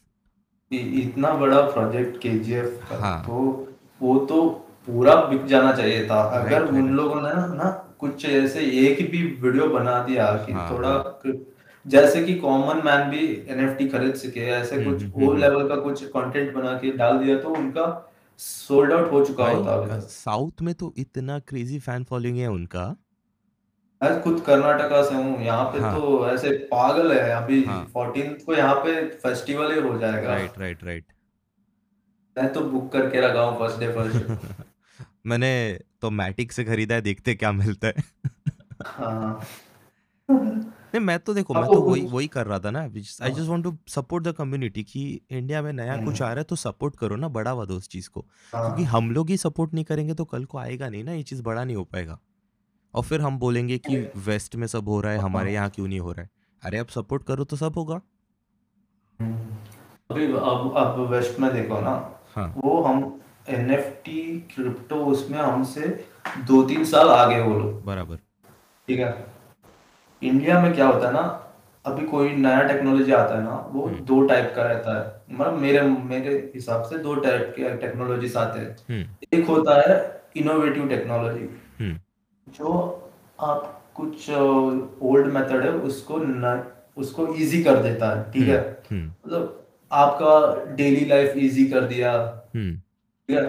[0.71, 3.67] इ- इतना बड़ा प्रोजेक्ट केजीएफ का हाँ। तो
[4.01, 4.41] वो तो
[4.87, 8.59] पूरा बिक जाना चाहिए था। अगर राइट उन राइट लोगों ने ना ना कुछ ऐसे
[8.87, 11.33] एक भी वीडियो बना दिया कि हाँ। थोड़ा हाँ
[11.85, 15.39] जैसे कि कॉमन मैन भी एनएफटी खरीद सके ऐसे हम्म कुछ हम्म वो हम्म हम्म।
[15.41, 19.73] लेवल का कुछ कंटेंट बना के डाल दिया तो उनका सोल्ड आउट हो चुका होता
[19.73, 22.95] अभी तक। साउथ में तो इतना क्रेजी फ़ैन फॉलोइंग है उनका।
[24.01, 28.33] मैं खुद कर्नाटका से हूँ यहाँ पे हाँ। तो ऐसे पागल है अभी हाँ। फोर्टीन
[28.45, 31.05] को यहाँ पे फेस्टिवल ही हो जाएगा। राइट राइट राइट
[32.35, 34.63] मैं तो बुक करके रखा हूँ फ़र्स्ट डे फ़र्स्ट
[35.25, 35.51] मैंने
[36.01, 38.03] तो मैटिक से खरीदा है देखते क्या मिलता है।
[38.85, 39.41] हाँ।
[40.29, 43.63] नहीं मैं तो देखो मैं तो वही वही कर रहा था ना I just want
[43.63, 46.95] to support the community कि इंडिया में नया कुछ आ हम्म, रहा है तो सपोर्ट
[46.95, 50.13] करो ना बढ़ावा दो उस चीज़ को। क्योंकि हाँ हम लोग ही सपोर्ट नहीं करेंगे
[50.13, 52.19] तो कल को आएगा नहीं ना ये चीज़ बड़ा नहीं हो पाएगा।
[52.93, 55.99] और फिर हम बोलेंगे कि वेस्ट में सब हो रहा है हमारे यहाँ क्यों नहीं
[55.99, 56.29] हो रहा है?
[56.63, 58.01] अरे अब सपोर्ट करो तो सब होगा।
[60.11, 61.93] अभी अब अब वेस्ट में देखो ना
[62.35, 64.21] हाँ। वो हम एनएफटी
[64.55, 65.87] क्रिप्टो उसमें हमसे
[66.47, 68.15] दो तीन साल आगे वो लोग। बराबर।
[68.87, 69.25] ठीक है?
[70.21, 71.47] इंडिया में क्या होता है ना
[71.85, 75.53] अभी कोई नया टेक्नोलॉजी आता है ना वो हम्म। दो टाइप का रहता है। मतलब
[75.53, 80.87] मेरे मेरे हिसाब से दो टाइप के टेक्नोलॉजीज़ आते हैं। हम्म। एक होता है इनोवेटिव
[80.89, 81.49] टेक्नोलॉजी
[82.57, 82.73] जो
[83.39, 86.63] आप कुछ ओल्ड मेथड है उसको न,
[86.97, 88.83] उसको इजी कर देता है ठीक हम्म है?
[88.91, 89.57] हम्म मतलब
[89.91, 92.11] आपका डेली लाइफ इजी कर दिया
[92.55, 93.43] हम्म। ठीक है?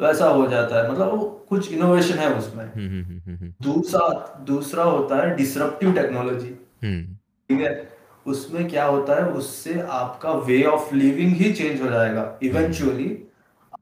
[0.00, 4.08] वैसा हो जाता है मतलब वो कुछ इनोवेशन है उसमें। हम्म हम्म हम्म हम्म। दूसरा
[4.46, 7.02] दूसरा होता है डिसरप्टिव टेक्नोलॉजी हम्म।
[7.50, 7.88] ठीक है?
[8.26, 13.16] उसमें क्या होता है उससे आपका वे ऑफ़ लिविंग ही चेंज हो जाएगा हम्म। इवेंचुअली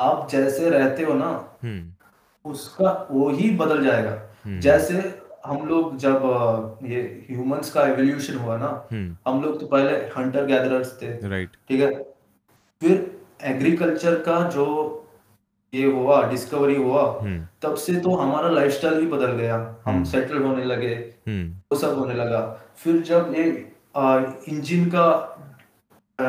[0.01, 1.31] आप जैसे रहते हो ना
[1.63, 5.03] हम्म। उसका वो ही बदल जाएगा। हम्म जैसे
[5.47, 10.47] हम लोग जब ये ह्यूमंस का एवोल्यूशन हुआ ना हम्म। हम लोग तो पहले हंटर
[10.47, 11.93] गैदरर्स थे। राइट ठीक है?
[12.83, 13.11] फिर
[13.45, 14.67] एग्रीकल्चर का जो
[15.73, 20.05] ये हुआ डिस्कवरी हुआ हम्म। तब से तो हमारा लाइफस्टाइल ही बदल गया। हम हम्म।
[20.05, 20.95] सेटल होने लगे
[21.29, 22.41] हम्म। वो सब होने लगा।
[22.77, 23.45] फिर जब ये
[24.49, 25.07] इंजन का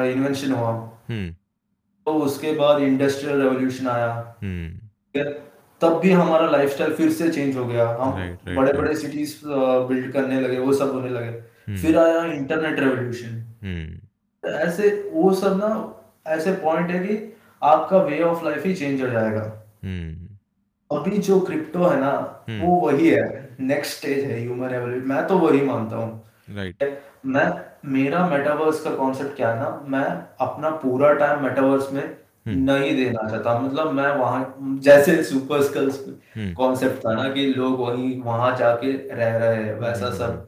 [0.05, 0.71] इन्वेंशन हुआ
[1.09, 1.29] हम्म।
[2.07, 4.11] तो उसके बाद इंडस्ट्रियल रेवोल्यूशन आया।
[4.43, 5.21] हम्म।
[5.85, 10.41] तब भी हमारा लाइफस्टाइल फिर से चेंज हो गया। हम बड़े बड़े सिटीज़ बिल्ड करने
[10.41, 15.69] लगे वो सब होने लगे। हम्म फिर आया इंटरनेट रेवोल्यूशन हम्म ऐसे वो सब ना
[16.33, 17.17] ऐसे पॉइंट है कि
[17.61, 19.41] आपका वे ऑफ़ लाइफ ही चेंज हो जाएगा।
[19.83, 22.11] हम्म अभी जो क्रिप्टो है ना
[22.49, 27.45] वो वही है नेक्स्ट स्टेज है ह्यूमन एवोल्यूशन मैं तो वही मानता हूँ। राइट मैं
[27.91, 30.05] मेरा मेटावर्स का कॉन्सेप्ट क्या है ना मैं
[30.41, 32.03] अपना पूरा टाइम मेटावर्स में
[32.45, 36.03] हम्म। नहीं देना चाहता। मतलब मैं वहाँ जैसे सुपर स्कल्स
[36.57, 40.47] कॉन्सेप्ट था ना कि लोग वहीं वहाँ जाके रह रहे हैं वैसा हम्म। सब।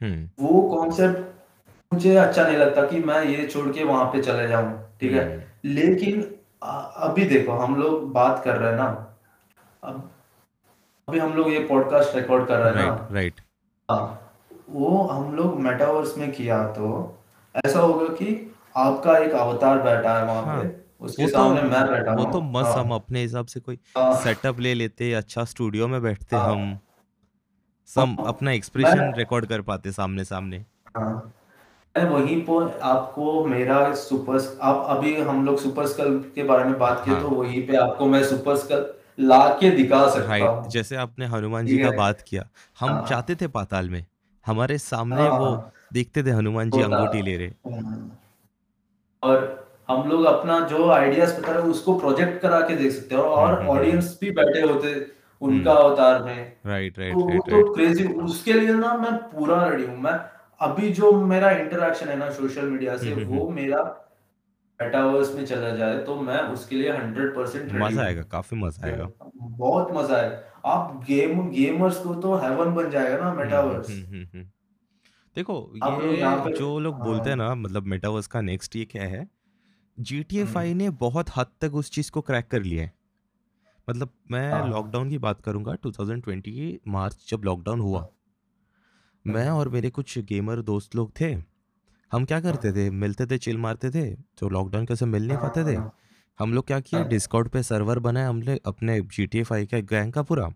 [0.00, 4.46] हम्म। वो कॉन्सेप्ट मुझे अच्छा नहीं लगता कि मैं ये छोड़ के वहाँ पे चले
[4.48, 5.24] जाऊँ ठीक है?
[5.64, 6.22] लेकिन
[6.62, 8.86] अभी देखो हम लोग बात कर रहे हैं ना।
[9.82, 10.10] अब
[11.08, 13.40] अभी हम लोग ये पॉडकास्ट रिकॉर्ड कर रहे हैं राइट ना राइट
[13.88, 14.32] हाँ
[14.70, 16.86] वो हम लोग मेटावर्स में किया तो
[17.54, 18.28] ऐसा होगा कि
[18.76, 22.40] आपका एक अवतार बैठा है वहाँ हाँ। पे उसके वो तो मैं बैठा वो तो
[22.40, 26.36] मस्त हम हाँ अपने हिसाब से कोई हाँ। सेटअप ले लेते अच्छा स्टूडियो में बैठते
[26.36, 26.78] हाँ। हम।
[27.90, 30.64] सम हाँ, अपना एक्सप्रेशन रिकॉर्ड कर पाते सामने सामने
[30.96, 31.32] हाँ
[31.94, 37.04] वहीं पर आपको मेरा सुपर आप अभी हम लोग सुपर स्कल के बारे में बात
[37.04, 38.86] किए तो हाँ वहीं पे आपको मैं सुपर स्कल
[39.20, 42.48] ला के दिखा सकता हूँ। जैसे आपने हनुमान जी का बात किया
[42.80, 44.04] हम हाँ। जाते थे पाताल में
[44.46, 47.50] हमारे सामने हाँ। वो हाँ देखते थे हनुमान जी अंगूठी ले रहे।
[49.22, 53.22] और हम लोग अपना जो आइडियाज़ रहे हैं उसको प्रोजेक्ट करा के देख सकते हैं।
[53.22, 54.94] हम्म और हम्म हम्म ऑडियंस भी बैठे होते
[55.40, 58.94] उनका हम्म अवतार में राइट तो राइट वो राइट तो राइट क्रेजी उसके लिए ना
[58.98, 60.18] मैं पूरा रेडी हूँ। मैं
[60.60, 63.82] अभी जो मेरा इंटरेक्शन है ना सोशल मीडिया से हम्म हम्म वो मेरा
[64.80, 69.08] मेटावर्स में चला जाए तो मैं उसके लिए हंड्रेड परसेंट मज़ा आएगा काफ़ी मज़ा आएगा।
[69.58, 73.90] बहुत मज़ा आएगा। आप गेम गेमर्स को तो हेवन बन जाएगा ना हम्म, हम्म, मेटावर्स
[73.90, 74.44] हम्म, हम्म, हम्म।
[75.36, 79.26] देखो ये जो लोग बोलते हैं हाँ। ना मतलब मेटावर्स का नेक्स्ट ये क्या है?
[79.98, 82.84] जी टी ए हम्म, फाइव ने बहुत हद तक उस चीज़ को क्रैक कर लिया
[82.84, 82.92] है।
[83.90, 89.68] मतलब मैं हाँ। लॉकडाउन की बात करूँगा 2020 मार्च जब लॉकडाउन हुआ। हम्म, मैं और
[89.68, 91.36] मेरे कुछ गेमर दोस्त लोग थे।
[92.12, 92.90] हम क्या करते थे?
[92.90, 95.76] मिलते थे चिल मारते थे तो लॉकडाउन कैसे मिल नहीं पाते थे?
[95.76, 95.92] हाँ,
[96.38, 97.00] हम लोग क्या किए?
[97.00, 100.50] हाँ, डिस्कॉर्ड पे सर्वर बनाए हमने अपने जी टी ए फाइव का गैंग का पूरा।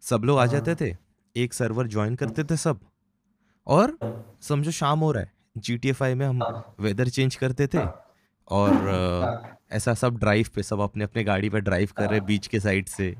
[0.00, 0.96] सब लोग आ जाते हाँ, थे
[1.36, 2.80] एक सर्वर ज्वाइन करते थे सब।
[3.66, 7.08] और हाँ, समझो शाम हो रहा है जी टी ए फाइव में हम हाँ, वेदर
[7.08, 8.09] चेंज करते थे। हाँ,
[8.50, 8.70] और
[9.24, 12.46] हाँ, ऐसा सब ड्राइव पे सब अपने अपने गाड़ी पे ड्राइव कर रहे हाँ, बीच
[12.46, 13.10] के साइड से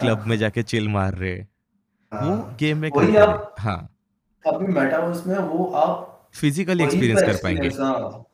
[0.00, 3.94] क्लब में जाके चिल मार रहे। वो हाँ। गेम में वही आप हाँ।
[4.46, 8.24] अभी मेटावर्स में वो आप फिजिकली एक्सपीरियंस कर पाएँगे। हाँ।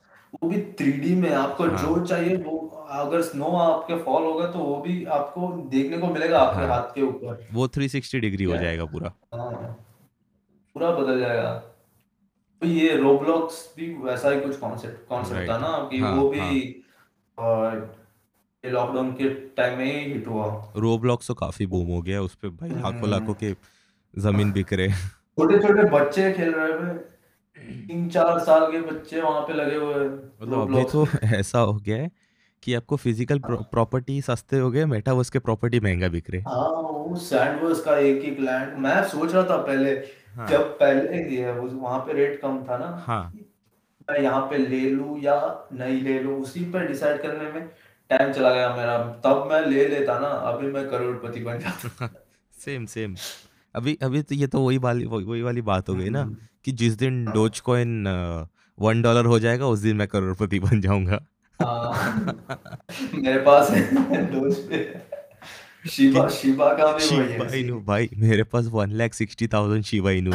[0.42, 2.58] वो भी थ्री में आपको हाँ। जो चाहिए वो
[2.90, 6.82] अगर स्नो आपके फॉल होगा तो वो भी आपको देखने को मिलेगा आपके हाँ। हाथ
[6.82, 9.50] के ऊपर। वो 360 डिग्री हो जाएगा पूरा। हाँ।
[10.74, 11.73] पूरा बदल जाएगा।
[12.64, 17.74] ये रोब्लॉक्स भी वैसा ही कुछ कॉन्सेप्ट कॉन्सेप्ट था ना कि हाँ वो भी हाँ.
[18.64, 20.46] ये लॉकडाउन के टाइम में ही हिट हुआ।
[20.76, 23.54] रोब्लॉक्स तो काफ़ी बूम हो गया उस पे भाई लाखों लाखों हम्म, के
[24.14, 26.94] ज़मीन बिक रहे छोटे छोटे बच्चे खेल रहे
[27.86, 30.08] तीन चार साल के बच्चे वहाँ पे लगे हुए हैं
[30.42, 32.10] मतलब अभी तो ऐसा हो गया है
[32.64, 37.16] कि आपको फ़िज़िकल प्रॉपर्टी सस्ते हो गए मेटावर्स के प्रॉपर्टी महँगा बिक रहे। हाँ वो
[37.20, 39.90] सैंडवर्स का एक एक लैंड मैं सोच रहा था पहले
[40.36, 43.32] हाँ। जब पहले ये वहाँ पे रेट कम था ना हाँ।
[44.10, 45.36] मैं यहाँ पे ले लू या
[45.72, 47.68] नहीं ले लू उसी पे डिसाइड करने में
[48.10, 52.08] टाइम चला गया मेरा। तब मैं ले लेता ना अभी मैं करोड़पति बन जाता।
[52.64, 53.14] सेम सेम
[53.74, 56.72] अभी अभी तो ये तो वही वाली वही वाली बात हो गई ना हम्म, कि
[56.72, 58.06] जिस दिन डोज कॉइन
[58.78, 61.26] वन डॉलर हो जाएगा उस दिन मैं करोड़पति बन जाऊँगा। हाँ
[63.14, 63.80] मेरे पास है
[64.30, 64.78] डोज पे।
[65.90, 70.32] शिबा शिबा का भी शिबा इनू भाई मेरे पास one lakh sixty thousand Shiba Inu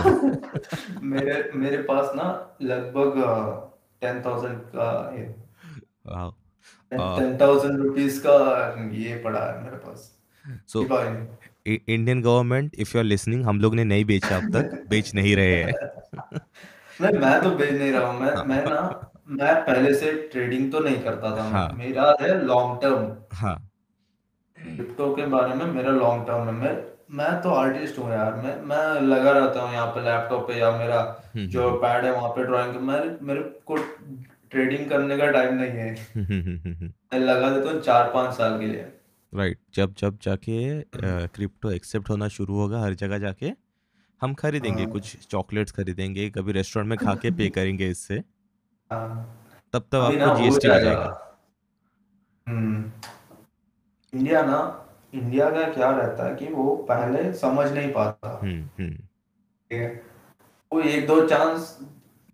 [1.06, 2.28] मेरे मेरे पास ना
[2.64, 3.14] लगभग
[4.02, 5.26] टेन थाउज़ेंड का है
[6.92, 8.36] टेन थाउज़ेंड रुपीज़ का
[8.94, 10.00] ये पड़ा है मेरे पास।
[10.68, 10.80] So
[11.68, 15.36] Indian government if you are listening हम लोग ने नहीं बेचा अब तक बेच नहीं
[15.36, 15.74] रहे हैं।
[17.02, 20.72] नहीं मैं तो बेच नहीं रहा हूँ। मैं हाँ मैं ना मैं पहले से ट्रेडिंग
[20.72, 23.56] तो नहीं करता था। हाँ। मेरा है लॉन्ग टर्म हाँ।
[24.58, 26.76] क्रिप्टो के बारे में मेरा लॉन्ग टर्म है। मैं
[27.18, 30.72] मैं तो आर्टिस्ट हूँ यार। मैं मैं लगा रहता हूँ यहाँ पे लैपटॉप पे या
[30.78, 31.00] मेरा
[31.36, 33.76] हम्म जो हम्म। पैड है वहाँ पे ड्राइंग मेरे मेरे को
[34.52, 37.82] ट्रेडिंग करने का टाइम नहीं है। हम्म हम्म हम्म हम्म हम्म। मैं लगा देता हूँ
[37.82, 38.86] चार पाँच साल के लिए।
[39.34, 39.76] Right right.
[39.76, 40.82] जब जब जाके
[41.28, 43.52] क्रिप्टो एक्सेप्ट होना शुरू होगा हर जगह जाके
[44.22, 48.22] हम खरीदेंगे हाँ। कुछ चॉकलेट्स खरीदेंगे कभी रेस्टोरेंट में खा के पे करेंगे इससे।
[48.94, 51.38] तब तब अभी ना आपको हो जीएसटी आ जाएगा। जाएगा।
[52.48, 52.92] हम्म।
[54.14, 58.94] इंडिया ना इंडिया का क्या रहता है कि वो पहले समझ नहीं पाता। हम्म हम्म।
[58.94, 60.04] ठीक है?
[60.74, 61.80] वो एक दो चांस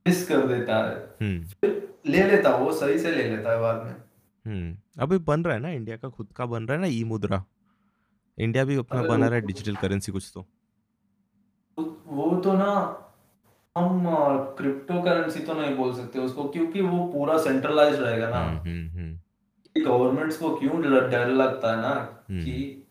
[0.08, 3.84] मिस कर देता है। हम्म। फिर ले लेता वो सही से ले लेता है बाद
[3.84, 3.96] में।
[4.46, 7.04] हम्म। अभी बन रहा है ना इंडिया का खुद का बन रहा है ना ई
[7.04, 7.44] मुद्रा
[8.40, 10.46] इंडिया भी अपना बना रहा है डिजिटल करेंसी कुछ तो।
[12.08, 13.02] वो तो ना
[13.76, 14.06] हम
[14.58, 19.00] क्रिप्टो करेंसी तो नहीं बोल सकते उसको क्योंकि वो पूरा सेंट्रलाइज रहेगा ना। हम्म हम्म
[19.00, 21.94] हम्म। गवर्नमेंट्स को क्यों डर लगता है ना
[22.32, 22.84] कि हम्म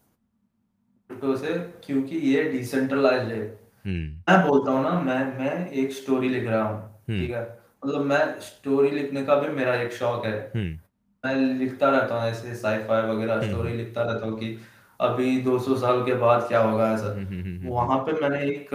[1.11, 3.41] क्रिप्टो से क्योंकि ये डिसेंट्रलाइज है।
[3.85, 7.59] हम्म। मैं बोलता हूँ ना मैं मैं एक स्टोरी लिख रहा हूँ हम्म। ठीक है?
[7.87, 10.79] मतलब मैं स्टोरी लिखने का भी मेरा एक शौक है। हम्म।
[11.25, 14.59] मैं लिखता रहता हूँ ऐसे साईफाई वगैरह हम्म। स्टोरी लिखता रहता हूँ कि
[15.01, 18.45] अभी 200 साल के बाद क्या होगा ऐसा। हम्म हम्म हम्म हम्म। वहाँ पे मैंने
[18.47, 18.75] एक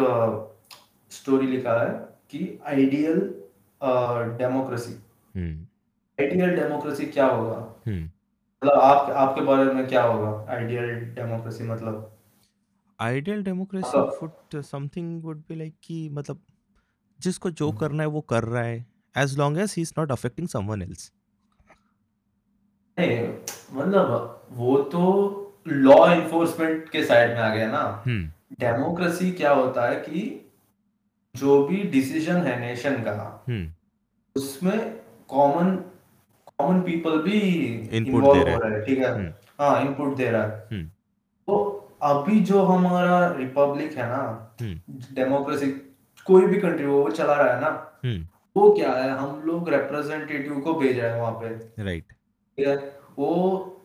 [1.12, 1.90] स्टोरी लिखा है
[2.32, 3.20] कि आइडियल
[4.38, 4.94] डेमोक्रेसी
[6.18, 7.58] आइडियल डेमोक्रेसी क्या होगा?
[7.88, 10.32] हम्म। मतलब आप आपके बारे में क्या होगा?
[10.54, 12.16] आइडियल डेमोक्रेसी मतलब?
[13.00, 16.42] Ideal democracy would something would be like कि मतलब
[17.20, 20.48] जिसको जो करना है वो कर रहा है as long as he is not affecting
[20.48, 21.12] someone else
[22.98, 23.20] नहीं
[23.74, 25.02] मतलब वो तो
[25.68, 28.26] लॉ इन्फोर्समेंट के साइड में आ गया ना। हम्म।
[28.60, 30.22] डेमोक्रेसी क्या होता है कि
[31.36, 33.68] जो भी डिसीज़न है नेशन का हम्म।
[34.36, 34.80] उसमें
[35.30, 35.76] कॉमन
[36.48, 37.40] कॉमन पीपल भी
[37.98, 39.14] इनपुट दे रहे हो। ठीक है?
[39.14, 40.86] हम्म। हाँ इनपुट दे रहा है। हम्म।
[41.48, 41.56] तो
[42.04, 45.72] अभी जो हमारा रिपब्लिक है ना डेमोक्रेसी
[46.26, 48.22] कोई भी कंट्री हो वो चला रहा है ना
[48.56, 49.10] वो क्या है?
[49.12, 52.76] हम लोग रिप्रेजेंटेटिव को भेज रहे हैं वहाँ पे। राइट ठीक है?
[53.20, 53.79] वो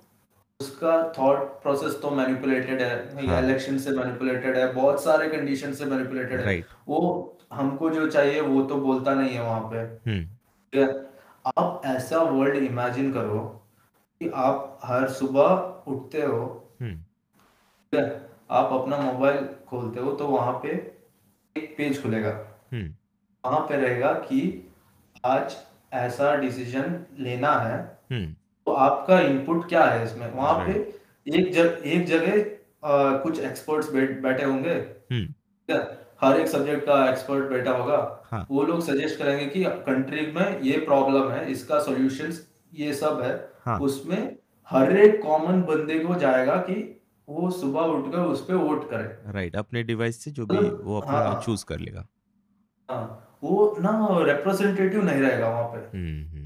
[0.64, 5.84] उसका थॉट प्रोसेस तो मैनिपुलेटेड है हाँ। इलेक्शन से मैनिपुलेटेड है बहुत सारे कंडीशन से
[5.84, 7.00] मैनिपुलेटेड है। वो
[7.52, 9.78] हमको जो चाहिए वो तो बोलता नहीं है वहाँ पे।
[10.10, 10.88] हम्म। ठीक है?
[11.58, 13.40] आप ऐसा वर्ल्ड इमेजिन करो
[14.20, 16.42] कि आप हर सुबह उठते हो।
[16.80, 16.98] हम्म।
[17.92, 18.04] है?
[18.50, 20.68] आप अपना मोबाइल खोलते हो तो वहाँ पे
[21.56, 22.30] एक पेज खुलेगा।
[22.72, 22.94] हम्म।
[23.44, 24.40] वहाँ पे रहेगा कि
[25.24, 25.56] आज
[25.94, 27.76] ऐसा डिसीज़न लेना है
[28.66, 30.32] तो आपका इनपुट क्या है इसमें?
[30.32, 30.72] वहाँ पे
[31.26, 32.44] एक जग एक जगह
[33.22, 35.82] कुछ एक्सपर्ट्स बैठ बैठे होंगे। हम्म। ठीक है
[36.22, 37.98] हर एक सब्जेक्ट का एक्सपर्ट बैठा होगा।
[38.30, 43.20] हाँ। वो लोग सजेस्ट करेंगे कि कंट्री में ये प्रॉब्लम है इसका सॉल्यूशंस ये सब
[43.22, 43.32] है।
[43.64, 44.36] हाँ। उसमें
[44.70, 46.76] हर एक कॉमन बंदे को जाएगा कि
[47.28, 51.00] वो सुबह उठकर उस पे वोट करे। राइट अपने डिवाइस से जो भी मतलब वो
[51.00, 52.06] अपना हाँ। चूज़ कर लेगा।
[52.88, 53.04] हाँ
[53.44, 53.92] वो ना
[54.26, 56.43] रिप्रेजेंटेटिव नहीं रहेगा वहाँ पे। हम्म हम्म।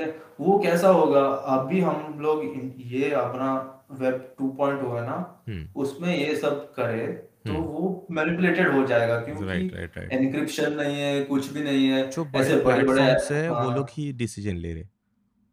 [0.00, 0.22] ठीक है?
[0.40, 1.20] वो कैसा होगा?
[1.54, 2.44] अभी हम लोग
[2.78, 5.42] ये अपना वेब 2.0 है ना?
[5.48, 7.06] हम्म। उसमें ये सब करे
[7.46, 12.56] तो हम्म। वो मैनिपुलेटेड हो जाएगा क्योंकि एनक्रिप्शन नहीं है कुछ भी नहीं है। ऐसे
[12.56, 14.84] बड़े बड़े प्लेटफॉर्म्स है वो हाँ। लोग ही डिसीज़न ले रहे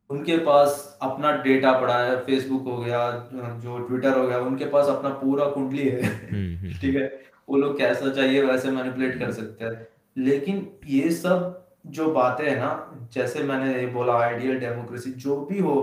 [0.10, 4.88] उनके पास अपना डेटा पड़ा है फेसबुक हो गया जो ट्विटर हो गया उनके पास
[4.88, 7.22] अपना पूरा कुंडली है। हम्म ठीक है?
[7.50, 12.58] वो लोग कैसा चाहिए वैसे मैनिपुलेट कर सकते हैं। लेकिन ये सब जो बातें हैं
[12.60, 12.70] ना
[13.14, 15.76] जैसे मैंने ये बोला आइडियल डेमोक्रेसी जो भी हो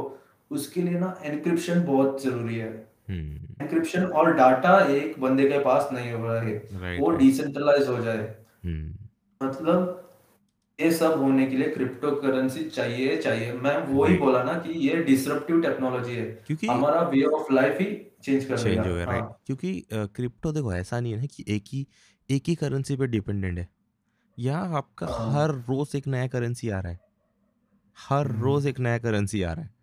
[0.51, 2.71] उसके लिए ना एनक्रिप्शन बहुत ज़रूरी है।
[3.09, 7.99] हम्म। एनक्रिप्शन और डाटा एक बंदे के पास नहीं हो रहा है वो डिसेंट्रलाइज हो
[8.01, 10.01] जाए। हम्म। मतलब
[10.79, 14.79] ये सब होने के लिए क्रिप्टो करेंसी चाहिए चाहिए। मैं वो ही बोला ना कि
[14.89, 17.87] ये डिसरप्टिव टेक्नोलॉजी है। क्योंकि हमारा वे ऑफ़ लाइफ ही
[18.25, 21.27] चेंज कर चेंज देगा। हो गया राइट हाँ। क्योंकि क्रिप्टो देखो ऐसा नहीं है ना
[21.27, 21.87] कि एक ही
[22.31, 23.69] एक ही करेंसी पे डिपेंडेंट है।
[24.39, 27.01] यहाँ आपका हाँ। हर रोज एक नया करेंसी आ रहा है।
[28.09, 29.75] हर रोज हम्म, एक नया करेंसी आ रहा है।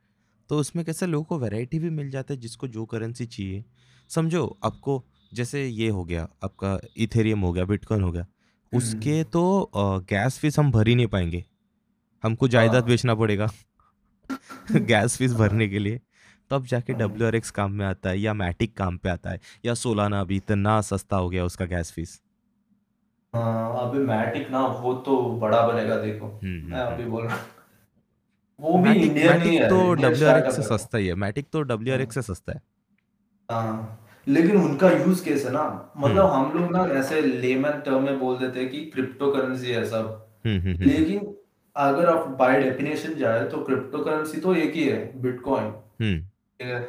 [0.50, 3.66] तो उसमें कैसे लोगों को वैरायटी भी मिल जाता है जिसको जो करेंसी चाहिए।
[4.10, 8.26] समझो आपको जैसे ये हो गया आपका इथेरियम हो गया बिटकॉइन हो गया
[8.74, 11.46] उसके हम्म, तो गैस फ़ीस हम भर ही नहीं पाएँगे।
[12.24, 13.52] हमको जायदाद हाँ। बेचना पड़ेगा।
[14.72, 16.02] गैस फ़ीस भरने के लिए।
[16.50, 19.40] तब जाके डब्ल्यू आर एक्स काम में आता है या मैटिक काम पे आता है
[19.66, 22.22] या सोलाना अभी इतना सस्ता हो गया उसका गैस फ़ीस।
[23.34, 27.24] हाँ अभी मैटिक ना वो तो बड़ा बनेगा देखो। हम्म मैं हम्म अभी हम्म। बोल
[27.24, 27.44] रहा हूँ।
[28.60, 31.08] वो भी मैटिक इंडियन ही मैटिक है तो इंडियन डब्ल्यू आर एक्स से सस्ता ही
[31.08, 32.62] है। मैटिक तो डब्ल्यू आर एक्स हाँ। से सस्ता है।
[33.50, 35.64] हाँ लेकिन उनका यूज़ केस है ना।
[35.98, 39.86] मतलब हम लोग ना ऐसे लेमन टर्म में बोल देते हैं कि क्रिप्टो करेंसी है
[39.86, 41.34] सब लेकिन
[41.76, 46.88] अगर आप बाय डेफिनेशन जाए तो क्रिप्टो करेंसी तो एक ही है बिटकॉइन है?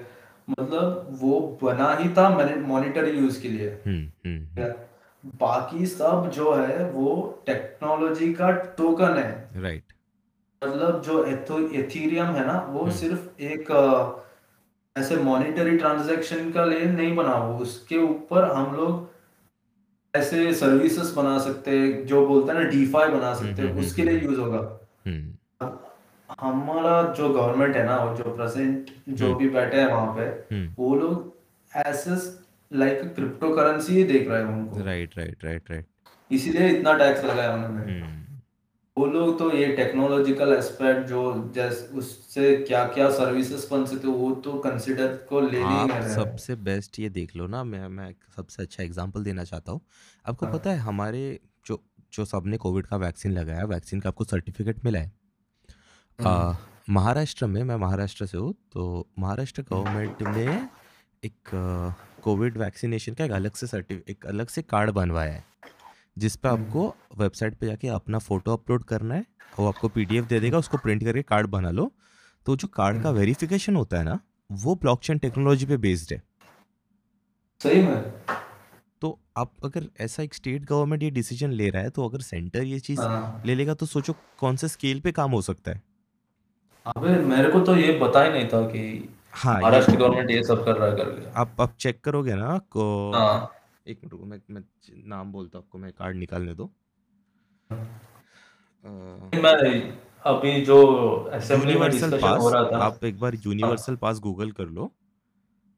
[0.50, 2.28] मतलब वो बना ही था
[2.66, 3.68] मॉनिटरी यूज़ के लिए।
[5.24, 9.92] बाकी सब जो है वो टेक्नोलॉजी का टोकन है। राइट
[10.62, 13.70] मतलब जो एथीरियम है ना वो हम्म सिर्फ़ एक
[14.96, 19.10] ऐसे मॉनिटरी ट्रांजैक्शन का लिए नहीं बना वो उसके ऊपर हम लोग
[20.14, 24.02] ऐसे सर्विसेज़ बना सकते हैं जो बोलते हैं ना डीफाई बना सकते हैं हम्म उसके
[24.02, 24.58] हम्म लिए यूज़ होगा।
[25.60, 25.88] अब
[26.40, 30.26] हमारा जो गवर्नमेंट है ना और जो प्रेजेंट जो भी बैठे हैं वहाँ पे
[30.78, 31.32] वो लोग
[31.72, 32.16] ऐसे
[32.72, 35.86] लाइक क्रिप्टो करेंसी ही देख रहे हैं उनको। राइट राइट राइट राइट
[36.30, 38.20] इसीलिए इतना टैक्स लगाया उन्होंने। हम्म।
[38.96, 41.20] वो लोग तो ये टेक्नोलॉजिकल एस्पेक्ट जो
[41.54, 46.14] जैसे उससे क्या क्या सर्विसेज़ बन सकते वो तो कंसिडर को ले नहीं आप रहे
[46.14, 49.80] सबसे बेस्ट ये देख लो ना मैं मैं सबसे अच्छा एग्जांपल देना चाहता हूँ।
[50.24, 51.22] आपको हाँ। पता है हमारे
[51.66, 51.82] जो
[52.12, 55.12] जो सबने कोविड का वैक्सीन लगाया वैक्सीन का आपको सर्टिफिकेट मिला है।
[56.18, 56.54] हम्म आ,
[56.90, 60.46] महाराष्ट्र में मैं महाराष्ट्र से हूँ तो महाराष्ट्र गवर्नमेंट ने
[61.22, 61.54] एक
[62.22, 65.44] कोविड वैक्सीनेशन का एक अलग से सर्टिफिक एक अलग से कार्ड बनवाया है
[66.18, 69.24] जिस पे हम्म। आपको वेबसाइट पे जाके अपना फ़ोटो अपलोड करना है
[69.58, 71.90] वो आपको पीडीएफ दे देगा उसको प्रिंट करके कार्ड बना लो।
[72.46, 74.18] तो जो कार्ड का हम्म। वेरिफिकेशन होता है ना
[74.50, 76.22] वो ब्लॉकचेन टेक्नोलॉजी पे बेस्ड है।
[77.60, 78.12] सही में।
[79.02, 82.62] तो आप अगर ऐसा एक स्टेट गवर्नमेंट ये डिसीज़न ले रहा है तो अगर सेंटर
[82.64, 85.82] ये चीज़ हाँ। ले लेगा तो सोचो कौन से स्केल पे काम हो सकता है।
[86.86, 88.82] अबे मेरे को तो ये पता ही नहीं था कि
[89.34, 92.84] हाँ महाराष्ट्र गवर्नमेंट ये सब कर रहा है करके आप आप चेक करोगे ना को
[93.14, 93.50] हाँ।
[93.88, 94.62] एक मिनट रुको मैं मैं
[95.08, 96.70] नाम बोलता हूँ आपको मैं कार्ड निकालने दो।
[99.34, 99.54] मैं
[100.24, 100.76] अभी जो
[101.32, 104.90] असेंबली में यूनिवर्सल डिस्कशन हो रहा था। आप एक बार यूनिवर्सल पास गूगल कर लो।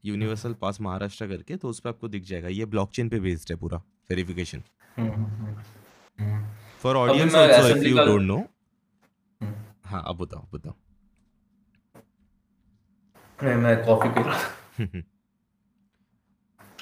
[0.04, 3.56] यूनिवर्सल पास महाराष्ट्र करके तो उस पर आपको दिख जाएगा। ये ब्लॉकचेन पे बेस्ड है
[3.56, 3.78] पूरा
[4.10, 4.62] वेरिफिकेशन
[6.82, 8.44] फॉर ऑडियंस मैं ऑल्सो इफ़ यू का डोंट नो
[9.84, 10.74] हाँ अब बताओ बताओ।
[13.44, 15.02] नहीं मैं कॉफ़ी पी रहा था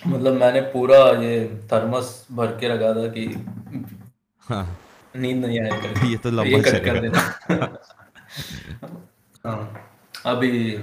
[0.06, 1.34] मतलब मैंने पूरा ये
[1.72, 3.24] थर्मस भर के रखा था कि
[4.42, 4.64] हाँ।
[5.16, 7.20] नींद नहीं आया करके। ये तो लंबा ये कट कर देना।
[9.46, 9.90] हाँ।
[10.26, 10.74] अभी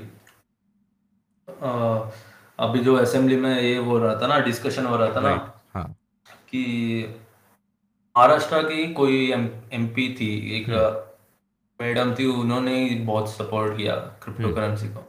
[1.48, 2.12] अ,
[2.60, 5.30] अभी जो असेंबली में ये हो रहा था ना डिस्कशन हो रहा था ना
[5.74, 5.86] हाँ।
[6.50, 6.64] कि
[8.18, 12.76] महाराष्ट्र की कोई एम एमपी थी एक हम्म। मैडम थी उन्होंने
[13.06, 15.06] बहुत सपोर्ट किया क्रिप्टो हम्म। करेंसी को।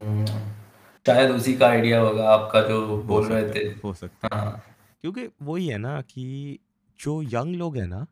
[0.00, 4.36] शायद उसी का आइडिया होगा आपका जो हो बोल रहे सकता थे। है हो सकता
[4.36, 4.62] है। हाँ।
[5.02, 6.58] क्योंकि वही है ना कि
[7.00, 8.06] जो यंग लोग हैं ना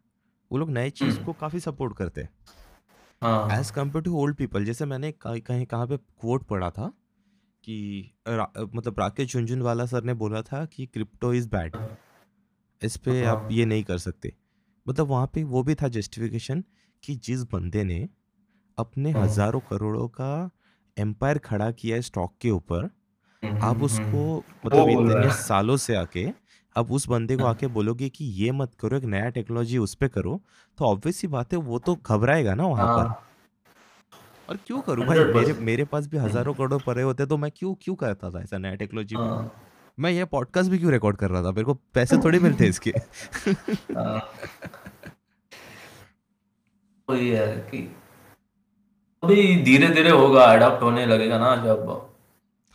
[0.51, 2.29] वो लोग नए चीज़ हम्म, को काफ़ी सपोर्ट करते हैं।
[3.23, 6.93] हाँ। As compare to old people जैसे मैंने कहीं कहीं कहाँ पे कोट पढ़ा था
[7.65, 11.77] कि रा, मतलब राकेश झुंझुनवाला सर ने बोला था कि क्रिप्टो इज़ बैड
[12.83, 14.33] इस पे आप हाँ। ये नहीं कर सकते।
[14.89, 16.65] मतलब वहाँ पे वो भी था जस्टिफिकेशन
[17.03, 18.09] कि जिस बंदे ने
[18.79, 20.51] अपने हाँ। हज़ारों करोड़ों का
[20.97, 22.89] एम्पायर खड़ा किया है स्टॉक के ऊपर।
[23.43, 26.27] हम्म, आप हम्म, उसको हम्म, मतलब इतने सालों से आके
[26.77, 30.09] अब उस बंदे को आके बोलोगे कि ये मत करो एक नया टेक्नोलॉजी उस पे
[30.09, 30.41] करो
[30.79, 33.21] तो ऑब्वियस सी बात है वो तो घबराएगा ना वहाँ पर। हाँ।
[34.49, 35.19] और क्यों करूँ भाई?
[35.25, 38.59] मेरे मेरे पास भी हज़ारों करोड़ पड़े होते तो मैं क्यों क्यों करता था ऐसा
[38.59, 39.23] नया टेक्नोलॉजी पे?
[39.23, 39.53] हाँ।
[39.99, 41.51] मैं ये पॉडकास्ट भी क्यों रिकॉर्ड कर रहा था?
[41.51, 42.91] मेरे को पैसे थोड़े मिलते इसके।
[43.95, 44.21] हाँ।
[47.09, 47.79] वही है कि
[49.25, 51.87] अभी धीरे धीरे होगा अडॉप्ट होने लगेगा ना जब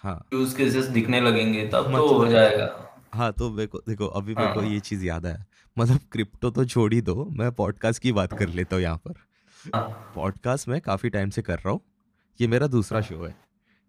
[0.03, 2.67] हाँ। यूज़ केसेस दिखने लगेंगे तब तो हो मतलब जाएगा।
[3.13, 5.43] हाँ तो मेरे को देखो अभी मेरे को हाँ। ये चीज़ याद आया।
[5.77, 9.13] मतलब क्रिप्टो तो छोड़ ही दो मैं पॉडकास्ट की बात कर लेता हूँ यहाँ पर।
[9.75, 11.81] हाँ। पॉडकास्ट मैं काफ़ी टाइम से कर रहा हूँ।
[12.39, 13.35] ये मेरा दूसरा शो है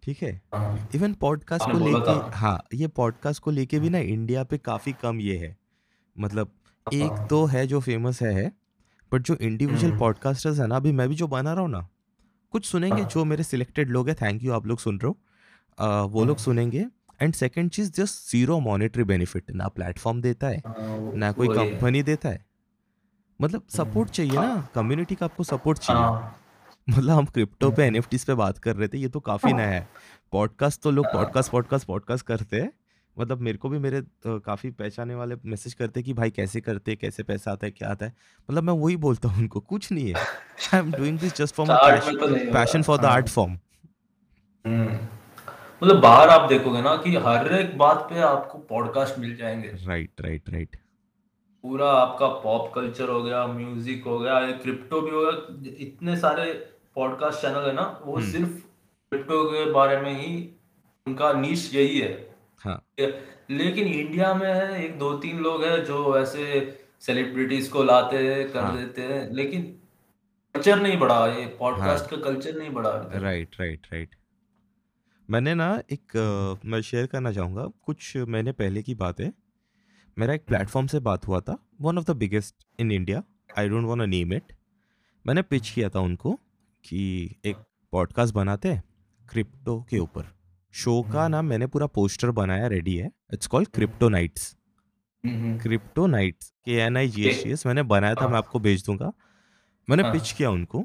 [0.03, 0.41] ठीक है?
[0.55, 4.93] हाँ। इवन पॉडकास्ट को लेके हाँ ये पॉडकास्ट को लेके भी ना इंडिया पे काफ़ी
[5.03, 5.57] कम ये है।
[6.17, 6.53] मतलब
[6.87, 8.53] एक तो है जो फ़ेमस है, है
[9.13, 11.89] बट जो इंडिविजुअल पॉडकास्टर्स है ना अभी मैं भी जो बना रहा हूँ ना
[12.51, 16.07] कुछ सुनेंगे हाँ। जो मेरे सिलेक्टेड लोग हैं थैंक यू आप लोग सुन रहे हो।
[16.09, 16.87] वो लोग हाँ। सुनेंगे।
[17.23, 22.03] एंड सेकंड चीज़ जस्ट ज़ीरो मॉनेटरी बेनिफिट ना प्लेटफॉर्म देता है हाँ, ना कोई कंपनी
[22.03, 22.45] देता है।
[23.41, 26.31] मतलब सपोर्ट हम्म, चाहिए ना कम्युनिटी का आपको सपोर्ट चाहिए।
[26.89, 29.69] मतलब हम क्रिप्टो पे हम्म, एनएफटीज पे बात कर रहे थे ये तो काफ़ी नया
[29.69, 29.89] है।
[30.33, 32.73] पॉडकास्ट तो लोग पॉडकास्ट पॉडकास्ट पॉडकास्ट करते हैं।
[33.17, 36.99] मतलब मेरे को भी मेरे काफ़ी पहचाने वाले मैसेज करते कि भाई कैसे करते हैं
[37.01, 38.13] कैसे पैसा आता है क्या आता है।
[38.49, 41.67] मतलब मैं वही बोलता हूँ उनको कुछ नहीं है। I am doing this just for
[41.67, 43.59] my start में नहीं होगा passion for the art form
[45.83, 50.21] मतलब बाहर आप देखोगे ना कि हर एक बात पे आपको पॉडकास्ट मिल जाएँगे। राइट
[50.21, 50.77] राइट राइट
[51.65, 56.53] पूरा आपका पॉप कल्चर हो गया म्यूज़िक हो गया क्रिप्टो भी हो गया इतने सारे
[56.95, 58.51] पॉडकास्ट चैनल है ना वो हम्म। सिर्फ़
[59.13, 60.33] क्रिप्टो के बारे में ही
[61.07, 62.09] उनका नीच यही हाँ।
[63.51, 68.53] लेकिन इंडिया में है एक दो तीन लोग हैं जो ऐसे सेलिब्रिटीज को लाते हैं
[68.53, 69.63] कर हाँ। देते हैं लेकिन
[70.55, 74.15] कल्चर नहीं बढ़ा ये पॉडकास्ट हाँ। का कल्चर नहीं बढ़ा राइट राइट राइट
[75.31, 79.33] मैंने ना एक अ, मैं शेयर करना चाहूँगा। कुछ महीने पहले की बात। है
[80.19, 83.23] मेरा एक प्लेटफॉर्म से बात हुआ था one of the biggest in India
[83.59, 84.43] I don't want name it
[85.27, 86.33] मैंने पिच किया था उनको
[86.85, 87.57] कि एक
[87.93, 88.83] पॉडकास्ट बनाते हैं
[89.29, 90.40] क्रिप्टो के ऊपर।
[90.73, 94.57] शो का नाम मैंने पूरा पोस्टर बनाया रेडी है। It's called crypto nights
[95.27, 98.39] hmm, hmm, crypto nights के N I G S S मैंने बनाया था मैं हाँ
[98.39, 99.13] आपको भेज दूँगा।
[99.91, 100.81] मैंने हाँ। पिच किया उनको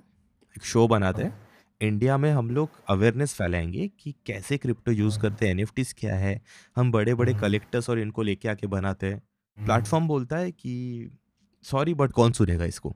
[0.58, 1.48] एक शो बनाते हैं।
[1.82, 5.66] इंडिया में हम लोग अवेयरनेस फैलाएँगे कि कैसे क्रिप्टो यूज़ करते हैं एन
[5.98, 6.42] क्या है।
[6.76, 9.22] हम बड़े बड़े हम्म, कलेक्टर्स और इनको लेके आके बनाते हैं।
[9.58, 11.10] हम्म, प्लेटफॉर्म बोलता है कि
[11.64, 12.96] सॉरी बट कौन सुनेगा इसको?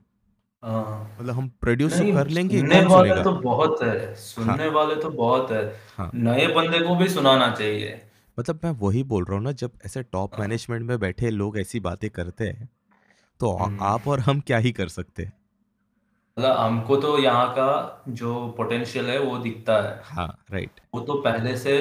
[0.62, 3.22] हाँ। मतलब हम प्रोड्यूस तो नहीं कर लेंगे सुनने कौन वाले सुनेगा?
[3.24, 5.64] तो बहुत है हाँ। सुनने वाले तो बहुत है।
[5.96, 8.00] हाँ। नए बंदे को भी सुनाना चाहिए।
[8.38, 11.58] मतलब मैं वही बोल रहा हूँ ना जब ऐसे टॉप हाँ। मैनेजमेंट में बैठे लोग
[11.58, 12.68] ऐसी बातें करते हैं
[13.40, 15.32] तो आ- हम्म। आप और हम क्या ही कर सकते हैं?
[16.38, 21.14] मतलब हमको तो यहाँ का जो पोटेंशियल है वो दिखता है। हाँ राइट वो तो
[21.14, 21.78] पहले से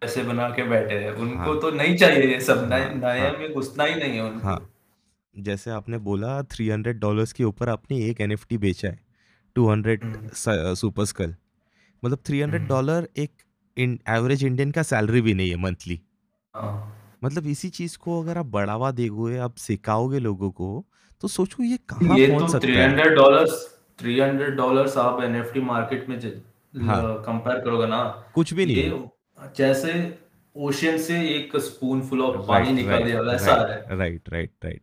[0.00, 3.20] पैसे बना के बैठे हैं। उनको हाँ। तो नहीं चाहिए ये सब नए हाँ नए
[3.20, 4.68] हाँ। में घुसना ही नहीं है उनको। हाँ।
[5.36, 8.98] जैसे आपने बोला थ्री हंड्रेड डॉलर्स के ऊपर आपने एक एनएफटी बेचा है
[9.56, 11.34] टू हंड्रेड सुपर स्कल
[12.02, 13.30] मतलब थ्री हंड्रेड डॉलर एक
[13.76, 16.00] इन एवरेज इंडियन का सैलरी भी नहीं है मंथली
[16.54, 20.84] हाँ। मतलब इसी चीज़ को अगर आप बढ़ावा दोगे आप सिखाओगे लोगों को
[21.22, 23.64] तो सोचो ये कहाँ ये पहुँच तो सकता है। Hundred dollars
[23.98, 26.18] three hundred dollars आप एनएफटी मार्केट में
[26.86, 28.02] हाँ। कंपेयर करोगे ना
[28.34, 29.92] कुछ भी नहीं ये जैसे
[30.56, 34.82] ओशियन से एक स्पून फुल ऑफ़ पानी निकल दिया वैसा है। राइट राइट राइट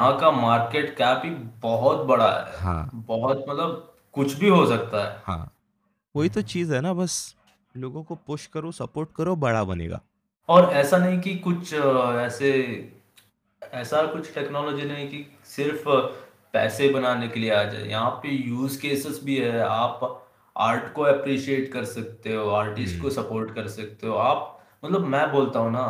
[0.00, 1.30] यहाँ का मार्केट कैप ही
[1.62, 5.52] बहुत बड़ा है। हाँ। बहुत मतलब कुछ भी हो सकता है। हाँ।
[6.16, 7.36] वही तो चीज़ है ना बस
[7.76, 10.00] लोगों को पुश करो सपोर्ट करो बड़ा बनेगा।
[10.48, 12.52] और ऐसा नहीं कि कुछ अ, ऐसे
[13.62, 15.88] ऐसा कुछ टेक्नोलॉजी नहीं कि सिर्फ़
[16.52, 20.26] पैसे बनाने के लिए आ जाए। यहाँ पे यूज़ केसेस भी है। आप
[20.56, 25.06] आर्ट को अप्रिशिएट कर सकते हो आर्टिस्ट हम्म। को सपोर्ट कर सकते हो। आप मतलब
[25.06, 25.86] मैं बोलता हूँ ना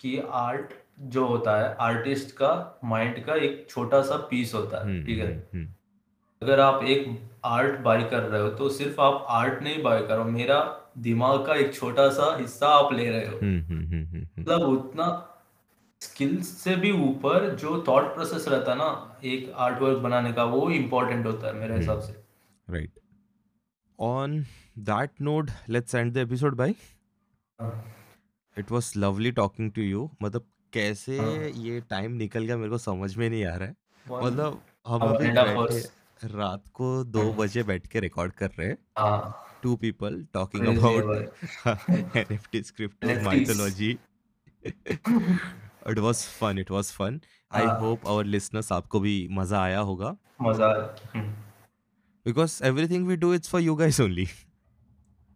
[0.00, 4.84] कि आर्ट जो होता है आर्टिस्ट का माइंड का एक छोटा सा पीस होता है
[4.84, 5.26] हम्म ठीक है?
[5.26, 5.74] हम्म हम्म।
[6.42, 7.06] अगर आप एक
[7.44, 10.60] आर्ट बाय कर रहे हो तो सिर्फ़ आप आर्ट नहीं बाय करो मेरा
[10.98, 13.36] दिमाग का एक छोटा सा हिस्सा आप ले रहे हो।
[14.40, 15.08] मतलब उतना
[16.00, 20.44] स्किल्स से भी ऊपर जो थॉट प्रोसेस रहता है ना एक आर्ट वर्क बनाने का
[20.44, 22.12] वो इम्पोर्टेंट होता है मेरे हिसाब से।
[22.68, 23.00] Right
[23.98, 24.40] on
[24.78, 26.76] that note let's end the episode भाई
[27.58, 27.72] हाँ।
[28.56, 32.78] It was lovely talking to you मतलब कैसे हाँ। ये टाइम निकल गया मेरे को
[32.78, 33.74] समझ में नहीं आ रहा है।
[34.06, 35.28] मतलब हम अभी
[36.28, 38.76] रात को दो बजे बैठ के रिकॉर्ड कर रहे हैं।
[39.62, 41.04] Two people talking about
[42.16, 43.90] NFT script mythology
[44.64, 50.16] it was fun it was fun I hope our listeners आपको भी मज़ा आया होगा।
[50.42, 50.68] मज़ा
[52.26, 54.26] because everything we do it's for you guys only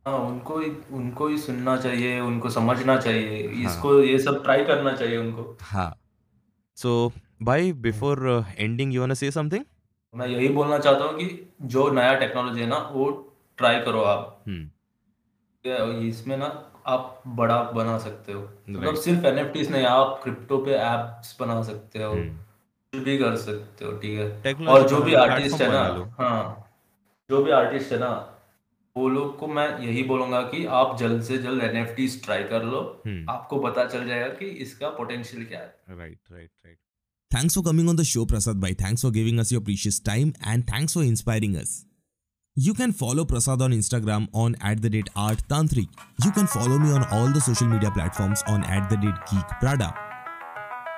[0.07, 4.65] हाँ उनको ही उनको ही सुनना चाहिए उनको समझना चाहिए हाँ इसको ये सब ट्राई
[4.65, 5.91] करना चाहिए उनको हाँ.
[6.79, 6.91] So
[7.41, 7.61] bye.
[7.63, 9.65] Hmm. Before uh, ending, you wanna say something?
[10.15, 11.27] मैं यही बोलना चाहता हूँ कि
[11.75, 13.07] जो नया टेक्नोलॉजी है ना वो
[13.59, 14.45] ट्राई करो आप.
[15.65, 16.47] ये- इसमें ना
[16.87, 18.99] आप बड़ा बना सकते हो मतलब Right.
[19.05, 22.29] सिर्फ़ एनएफटीज नहीं आप क्रिप्टो पे एप्स बना सकते हो Hmm.
[22.93, 25.77] कुछ भी कर सकते हो ठीक है टेक्नोलॉजी और जो बना भी लो आर्टिस्ट प्लेटफॉर्म
[25.77, 26.71] है ना बना लो हाँ
[27.31, 28.11] जो भी आर्टिस्ट है ना
[28.97, 32.81] वो लोग को मैं यही बोलूँगा कि आप जल्द से जल्द एनएफटीज ट्राई कर लो
[33.07, 36.79] हम्म आपको पता चल जाएगा कि इसका पोटेंशियल क्या है right right right
[37.31, 38.69] Thanks for coming on the show, Prasad Bhai.
[38.81, 41.73] Thanks for giving us your precious time and thanks for inspiring us.
[42.57, 45.89] You can follow Prasad on Instagram on at the date art tantric.
[46.27, 49.57] You can follow me on all the social media platforms on at the date geek
[49.65, 49.89] prada.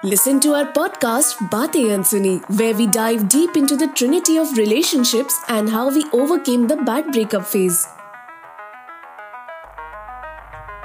[0.04, 5.34] Listen to our podcast Baatein Unsuni, where we dive deep into the trinity of relationships
[5.48, 7.88] and how we overcame the bad breakup phase.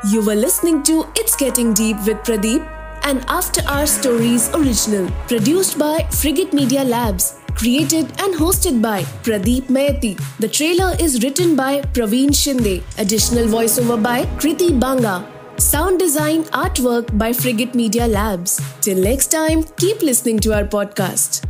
[0.09, 2.66] You were listening to It's Getting Deep with Pradeep,
[3.03, 9.64] an After Our Stories original, produced by Frigate Media Labs, created and hosted by Pradeep
[9.64, 10.18] Mayati.
[10.39, 15.41] The trailer is written by Praveen Shinde, additional voiceover by Kriti Banga.
[15.62, 18.59] Sound design artwork by Frigate Media Labs.
[18.82, 21.45] Till next time, keep listening to our podcast.